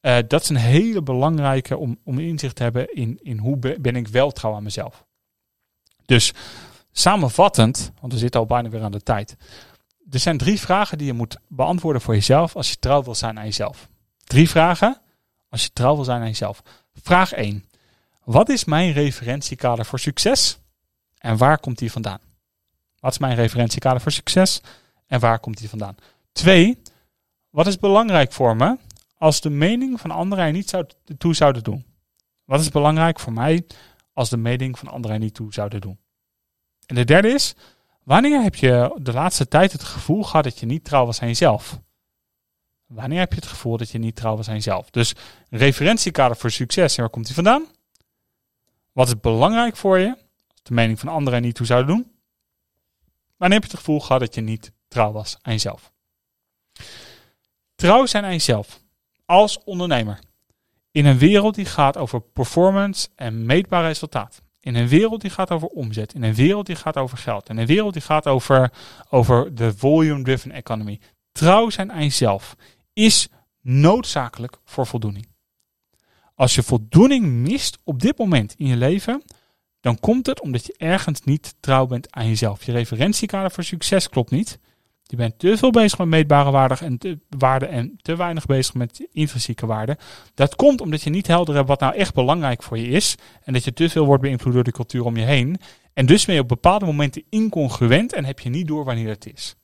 Uh, 0.00 0.18
dat 0.28 0.42
is 0.42 0.48
een 0.48 0.56
hele 0.56 1.02
belangrijke 1.02 1.76
om, 1.76 1.98
om 2.04 2.18
inzicht 2.18 2.56
te 2.56 2.62
hebben 2.62 2.94
in, 2.94 3.18
in 3.22 3.38
hoe 3.38 3.58
ben 3.80 3.96
ik 3.96 4.08
wel 4.08 4.30
trouw 4.30 4.54
aan 4.54 4.62
mezelf. 4.62 5.04
Dus 6.06 6.32
samenvattend, 6.92 7.92
want 8.00 8.12
we 8.12 8.18
zitten 8.18 8.40
al 8.40 8.46
bijna 8.46 8.68
weer 8.68 8.82
aan 8.82 8.92
de 8.92 9.02
tijd 9.02 9.36
er 10.10 10.18
zijn 10.18 10.38
drie 10.38 10.60
vragen 10.60 10.98
die 10.98 11.06
je 11.06 11.12
moet 11.12 11.36
beantwoorden 11.48 12.02
voor 12.02 12.14
jezelf 12.14 12.56
als 12.56 12.70
je 12.70 12.78
trouw 12.78 13.02
wil 13.02 13.14
zijn 13.14 13.38
aan 13.38 13.44
jezelf. 13.44 13.88
Drie 14.24 14.50
vragen 14.50 15.00
als 15.48 15.62
je 15.62 15.72
trouw 15.72 15.94
wil 15.94 16.04
zijn 16.04 16.20
aan 16.20 16.26
jezelf. 16.26 16.62
Vraag 17.02 17.32
1. 17.32 17.64
Wat 18.24 18.48
is 18.48 18.64
mijn 18.64 18.92
referentiekader 18.92 19.84
voor 19.84 19.98
succes? 19.98 20.58
En 21.18 21.36
waar 21.36 21.58
komt 21.58 21.78
die 21.78 21.92
vandaan? 21.92 22.20
Wat 23.00 23.12
is 23.12 23.18
mijn 23.18 23.34
referentiekader 23.34 24.00
voor 24.00 24.12
succes? 24.12 24.60
En 25.06 25.20
waar 25.20 25.38
komt 25.38 25.58
die 25.58 25.68
vandaan? 25.68 25.96
2. 26.32 26.82
Wat 27.50 27.66
is 27.66 27.78
belangrijk 27.78 28.32
voor 28.32 28.56
me 28.56 28.76
als 29.20 29.40
de 29.40 29.50
mening 29.50 30.00
van 30.00 30.10
anderen 30.10 30.44
er 30.44 30.52
niet 30.52 30.68
zou, 30.68 30.86
toe 31.18 31.34
zouden 31.34 31.62
doen? 31.62 31.84
Wat 32.44 32.60
is 32.60 32.68
belangrijk 32.68 33.20
voor 33.20 33.32
mij 33.32 33.66
als 34.12 34.30
de 34.30 34.36
mening 34.36 34.78
van 34.78 34.88
anderen 34.88 35.16
er 35.16 35.22
niet 35.22 35.34
toe 35.34 35.52
zouden 35.52 35.80
doen? 35.80 35.98
En 36.86 36.94
de 36.94 37.04
derde 37.04 37.28
is, 37.28 37.54
Wanneer 38.10 38.42
heb 38.42 38.54
je 38.54 38.98
de 39.02 39.12
laatste 39.12 39.48
tijd 39.48 39.72
het 39.72 39.82
gevoel 39.82 40.22
gehad 40.22 40.44
dat 40.44 40.58
je 40.58 40.66
niet 40.66 40.84
trouw 40.84 41.06
was 41.06 41.20
aan 41.20 41.28
jezelf? 41.28 41.80
Wanneer 42.86 43.18
heb 43.18 43.30
je 43.30 43.36
het 43.38 43.46
gevoel 43.46 43.76
dat 43.76 43.90
je 43.90 43.98
niet 43.98 44.16
trouw 44.16 44.36
was 44.36 44.48
aan 44.48 44.54
jezelf? 44.54 44.90
Dus 44.90 45.14
referentiekader 45.50 46.36
voor 46.36 46.50
succes, 46.50 46.96
en 46.96 47.00
waar 47.00 47.10
komt 47.10 47.26
die 47.26 47.34
vandaan? 47.34 47.66
Wat 48.92 49.06
is 49.06 49.20
belangrijk 49.20 49.76
voor 49.76 49.98
je? 49.98 50.08
Als 50.48 50.62
de 50.62 50.74
mening 50.74 50.98
van 50.98 51.08
anderen 51.08 51.42
niet 51.42 51.54
toe 51.54 51.66
zouden 51.66 51.94
doen. 51.94 52.12
Wanneer 53.36 53.58
heb 53.58 53.66
je 53.66 53.76
het 53.76 53.84
gevoel 53.84 54.00
gehad 54.00 54.20
dat 54.20 54.34
je 54.34 54.40
niet 54.40 54.72
trouw 54.88 55.12
was 55.12 55.38
aan 55.42 55.52
jezelf? 55.52 55.92
Trouw 57.74 58.06
zijn 58.06 58.24
aan 58.24 58.30
jezelf 58.30 58.79
als 59.30 59.64
ondernemer. 59.64 60.18
In 60.90 61.06
een 61.06 61.18
wereld 61.18 61.54
die 61.54 61.64
gaat 61.64 61.96
over 61.96 62.20
performance 62.20 63.08
en 63.16 63.46
meetbaar 63.46 63.82
resultaat. 63.82 64.42
In 64.60 64.74
een 64.74 64.88
wereld 64.88 65.20
die 65.20 65.30
gaat 65.30 65.50
over 65.50 65.68
omzet. 65.68 66.14
In 66.14 66.22
een 66.22 66.34
wereld 66.34 66.66
die 66.66 66.76
gaat 66.76 66.96
over 66.96 67.18
geld. 67.18 67.48
In 67.48 67.58
een 67.58 67.66
wereld 67.66 67.92
die 67.92 68.02
gaat 68.02 68.26
over, 68.26 68.72
over 69.10 69.54
de 69.54 69.76
volume-driven 69.76 70.52
economy. 70.52 71.00
Trouw 71.32 71.70
zijn 71.70 71.92
aan 71.92 72.02
jezelf 72.02 72.56
is 72.92 73.28
noodzakelijk 73.60 74.58
voor 74.64 74.86
voldoening. 74.86 75.28
Als 76.34 76.54
je 76.54 76.62
voldoening 76.62 77.26
mist 77.26 77.78
op 77.84 78.00
dit 78.00 78.18
moment 78.18 78.54
in 78.54 78.66
je 78.66 78.76
leven, 78.76 79.22
dan 79.80 79.98
komt 79.98 80.26
het 80.26 80.40
omdat 80.40 80.66
je 80.66 80.74
ergens 80.76 81.22
niet 81.22 81.54
trouw 81.60 81.86
bent 81.86 82.12
aan 82.12 82.26
jezelf. 82.26 82.64
Je 82.64 82.72
referentiekader 82.72 83.50
voor 83.50 83.64
succes 83.64 84.08
klopt 84.08 84.30
niet. 84.30 84.58
Je 85.10 85.16
bent 85.16 85.38
te 85.38 85.56
veel 85.56 85.70
bezig 85.70 85.98
met 85.98 86.08
meetbare 86.08 86.50
waarden 86.50 86.78
en 86.78 86.98
te, 86.98 87.18
en 87.68 87.98
te 88.02 88.16
weinig 88.16 88.46
bezig 88.46 88.74
met 88.74 89.08
intrinsieke 89.12 89.66
waarden. 89.66 89.96
Dat 90.34 90.56
komt 90.56 90.80
omdat 90.80 91.02
je 91.02 91.10
niet 91.10 91.26
helder 91.26 91.54
hebt 91.54 91.68
wat 91.68 91.80
nou 91.80 91.94
echt 91.94 92.14
belangrijk 92.14 92.62
voor 92.62 92.78
je 92.78 92.88
is. 92.88 93.14
En 93.42 93.52
dat 93.52 93.64
je 93.64 93.72
te 93.72 93.88
veel 93.88 94.06
wordt 94.06 94.22
beïnvloed 94.22 94.52
door 94.52 94.64
de 94.64 94.72
cultuur 94.72 95.04
om 95.04 95.16
je 95.16 95.24
heen. 95.24 95.60
En 95.92 96.06
dus 96.06 96.24
ben 96.24 96.34
je 96.34 96.40
op 96.40 96.48
bepaalde 96.48 96.84
momenten 96.84 97.24
incongruent 97.28 98.12
en 98.12 98.24
heb 98.24 98.40
je 98.40 98.48
niet 98.48 98.66
door 98.66 98.84
wanneer 98.84 99.08
het 99.08 99.32
is. 99.34 99.54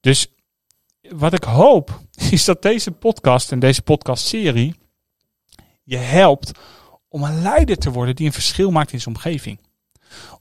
Dus 0.00 0.26
wat 1.00 1.32
ik 1.32 1.44
hoop 1.44 2.00
is 2.30 2.44
dat 2.44 2.62
deze 2.62 2.90
podcast 2.90 3.52
en 3.52 3.58
deze 3.58 3.82
podcastserie 3.82 4.74
je 5.82 5.96
helpt 5.96 6.50
om 7.08 7.22
een 7.22 7.42
leider 7.42 7.76
te 7.76 7.90
worden 7.90 8.16
die 8.16 8.26
een 8.26 8.32
verschil 8.32 8.70
maakt 8.70 8.92
in 8.92 9.00
zijn 9.00 9.14
omgeving. 9.14 9.58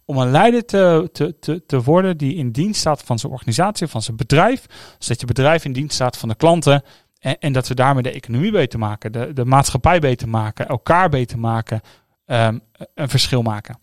Om 0.06 0.18
een 0.18 0.32
leider 0.32 0.66
te, 0.66 1.10
te, 1.12 1.66
te, 1.66 1.82
worden 1.82 2.18
die 2.18 2.36
in 2.36 2.52
dienst 2.52 2.80
staat 2.80 3.04
van 3.04 3.20
zijn 3.20 3.32
organisatie, 3.32 3.88
van 3.88 4.02
zijn 4.02 4.18
bedrijf. 4.18 4.66
Zodat 5.00 5.20
je 5.20 5.26
bedrijf 5.26 5.66
in 5.66 5.74
dienst 5.74 5.96
staat 5.96 6.18
van 6.18 6.30
de 6.30 6.36
klanten. 6.36 6.84
En, 7.20 7.40
en 7.40 7.54
dat 7.54 7.68
we 7.68 7.74
daarmee 7.74 8.04
de 8.04 8.12
economie 8.12 8.52
beter 8.52 8.80
maken, 8.80 9.12
de, 9.12 9.34
de 9.34 9.46
maatschappij 9.46 10.00
beter 10.00 10.30
maken, 10.30 10.68
elkaar 10.68 11.10
beter 11.10 11.40
maken, 11.40 11.82
um, 12.26 12.62
een 12.94 13.10
verschil 13.10 13.42
maken. 13.42 13.80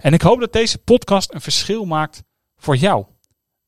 En 0.00 0.12
ik 0.12 0.22
hoop 0.22 0.40
dat 0.40 0.52
deze 0.52 0.78
podcast 0.78 1.34
een 1.34 1.40
verschil 1.40 1.84
maakt 1.84 2.22
voor 2.56 2.76
jou. 2.76 3.04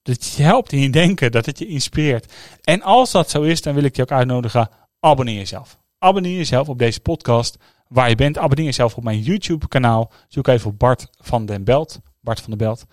Dat 0.03 0.33
je 0.33 0.43
helpt 0.43 0.73
in 0.73 0.81
je 0.81 0.91
denken, 0.91 1.33
dat 1.33 1.47
het 1.47 1.59
je 1.59 1.67
inspireert. 1.67 2.33
En 2.63 2.83
als 2.83 3.11
dat 3.11 3.31
zo 3.31 3.43
is, 3.43 3.63
dan 3.63 3.75
wil 3.75 3.85
ik 3.85 3.97
je 3.97 4.03
ook 4.03 4.11
uitnodigen, 4.11 4.69
abonneer 5.01 5.37
jezelf. 5.37 5.79
Abonneer 5.99 6.37
jezelf 6.37 6.69
op 6.69 6.79
deze 6.79 7.01
podcast 7.01 7.57
waar 7.93 8.09
je 8.09 8.15
bent. 8.15 8.39
Abonneer 8.39 8.65
jezelf 8.65 8.97
op 8.97 9.05
mijn 9.05 9.21
YouTube 9.21 9.69
kanaal. 9.69 10.13
Zoek 10.29 10.47
even 10.47 10.71
op 10.71 10.79
Bart 10.79 11.09
van 11.19 11.47
den 11.47 11.65
Belt. 11.65 12.01
Bart 12.21 12.41
van 12.41 12.51
den 12.51 12.59
Belt. 12.59 12.87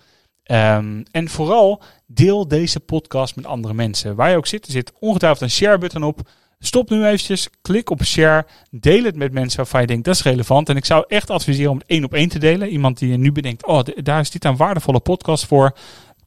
Um, 0.50 1.02
en 1.10 1.28
vooral 1.28 1.82
deel 2.06 2.48
deze 2.48 2.80
podcast 2.80 3.36
met 3.36 3.46
andere 3.46 3.74
mensen. 3.74 4.14
Waar 4.14 4.30
je 4.30 4.36
ook 4.36 4.46
zit, 4.46 4.66
er 4.66 4.72
zit 4.72 4.92
ongetwijfeld 4.98 5.42
een 5.42 5.50
share 5.50 5.78
button 5.78 6.02
op. 6.02 6.20
Stop 6.58 6.90
nu 6.90 7.04
eventjes, 7.04 7.48
klik 7.62 7.90
op 7.90 8.04
share, 8.04 8.46
deel 8.70 9.04
het 9.04 9.16
met 9.16 9.32
mensen 9.32 9.56
waarvan 9.56 9.80
je 9.80 9.86
denkt 9.86 10.04
dat 10.04 10.14
is 10.14 10.22
relevant. 10.22 10.68
En 10.68 10.76
ik 10.76 10.84
zou 10.84 11.04
echt 11.08 11.30
adviseren 11.30 11.70
om 11.70 11.78
het 11.78 11.86
één 11.86 12.04
op 12.04 12.14
één 12.14 12.28
te 12.28 12.38
delen. 12.38 12.68
Iemand 12.68 12.98
die 12.98 13.16
nu 13.16 13.32
bedenkt, 13.32 13.66
oh 13.66 13.80
daar 14.02 14.20
is 14.20 14.30
dit 14.30 14.44
een 14.44 14.56
waardevolle 14.56 15.00
podcast 15.00 15.46
voor. 15.46 15.72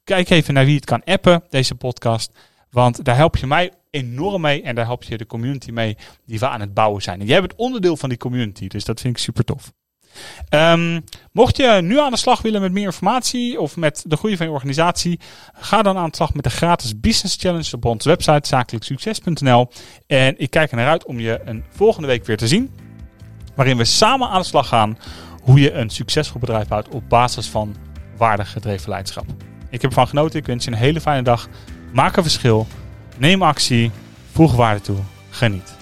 Kijk 0.04 0.30
even 0.30 0.54
naar 0.54 0.66
wie 0.66 0.76
het 0.76 0.86
kan 0.86 1.04
appen, 1.04 1.44
deze 1.50 1.76
podcast. 1.76 2.32
Want 2.70 3.06
daar 3.06 3.16
help 3.16 3.38
je 3.38 3.48
mij 3.48 3.72
enorm 3.92 4.42
mee 4.42 4.64
en 4.64 4.76
daar 4.76 4.86
help 4.86 5.04
je 5.04 5.18
de 5.18 5.26
community 5.26 5.72
mee 5.72 5.98
die 6.26 6.40
we 6.40 6.48
aan 6.48 6.60
het 6.60 6.74
bouwen 6.74 7.02
zijn. 7.02 7.20
En 7.20 7.26
jij 7.26 7.40
bent 7.40 7.56
onderdeel 7.56 7.98
van 7.98 8.10
die 8.10 8.18
community, 8.18 8.68
dus 8.68 8.86
dat 8.86 9.02
vind 9.02 9.18
ik 9.18 9.24
super 9.24 9.44
tof. 9.44 9.72
Um, 10.50 11.04
mocht 11.32 11.58
je 11.58 11.80
nu 11.82 12.00
aan 12.00 12.12
de 12.12 12.18
slag 12.18 12.42
willen 12.42 12.62
met 12.62 12.72
meer 12.72 12.86
informatie 12.86 13.60
of 13.60 13.76
met 13.76 14.04
de 14.08 14.18
groei 14.18 14.38
van 14.38 14.46
je 14.46 14.52
organisatie, 14.52 15.20
ga 15.54 15.82
dan 15.82 15.98
aan 15.98 16.10
de 16.10 16.16
slag 16.16 16.34
met 16.34 16.44
de 16.44 16.50
gratis 16.50 17.00
Business 17.00 17.38
Challenge 17.40 17.76
op 17.76 17.86
onze 17.86 18.10
website 18.10 18.48
zakelijksucces.nl. 18.48 19.72
En 20.08 20.40
ik 20.40 20.50
kijk 20.50 20.72
er 20.72 20.78
naar 20.78 20.90
uit 20.90 21.06
om 21.06 21.20
je 21.20 21.42
een 21.46 21.64
volgende 21.70 22.08
week 22.08 22.26
weer 22.26 22.38
te 22.38 22.48
zien, 22.48 22.72
waarin 23.56 23.78
we 23.78 23.86
samen 23.86 24.30
aan 24.30 24.42
de 24.42 24.48
slag 24.48 24.68
gaan 24.68 24.98
hoe 25.42 25.60
je 25.60 25.72
een 25.72 25.90
succesvol 25.90 26.40
bedrijf 26.40 26.68
bouwt 26.68 26.90
op 26.90 27.10
basis 27.10 27.48
van 27.48 27.76
waardig 28.18 28.52
gedreven 28.52 28.90
leiderschap. 28.90 29.26
Ik 29.70 29.82
heb 29.82 29.90
ervan 29.90 30.08
genoten. 30.08 30.40
Ik 30.40 30.46
wens 30.46 30.66
je 30.66 30.72
een 30.72 30.78
hele 30.78 31.02
fijne 31.02 31.24
dag. 31.24 31.48
Maak 31.94 32.18
een 32.18 32.24
verschil. 32.24 32.68
Neem 33.18 33.44
actie. 33.44 33.92
Voeg 34.32 34.56
waarde 34.56 34.82
toe. 34.82 34.98
Geniet. 35.30 35.81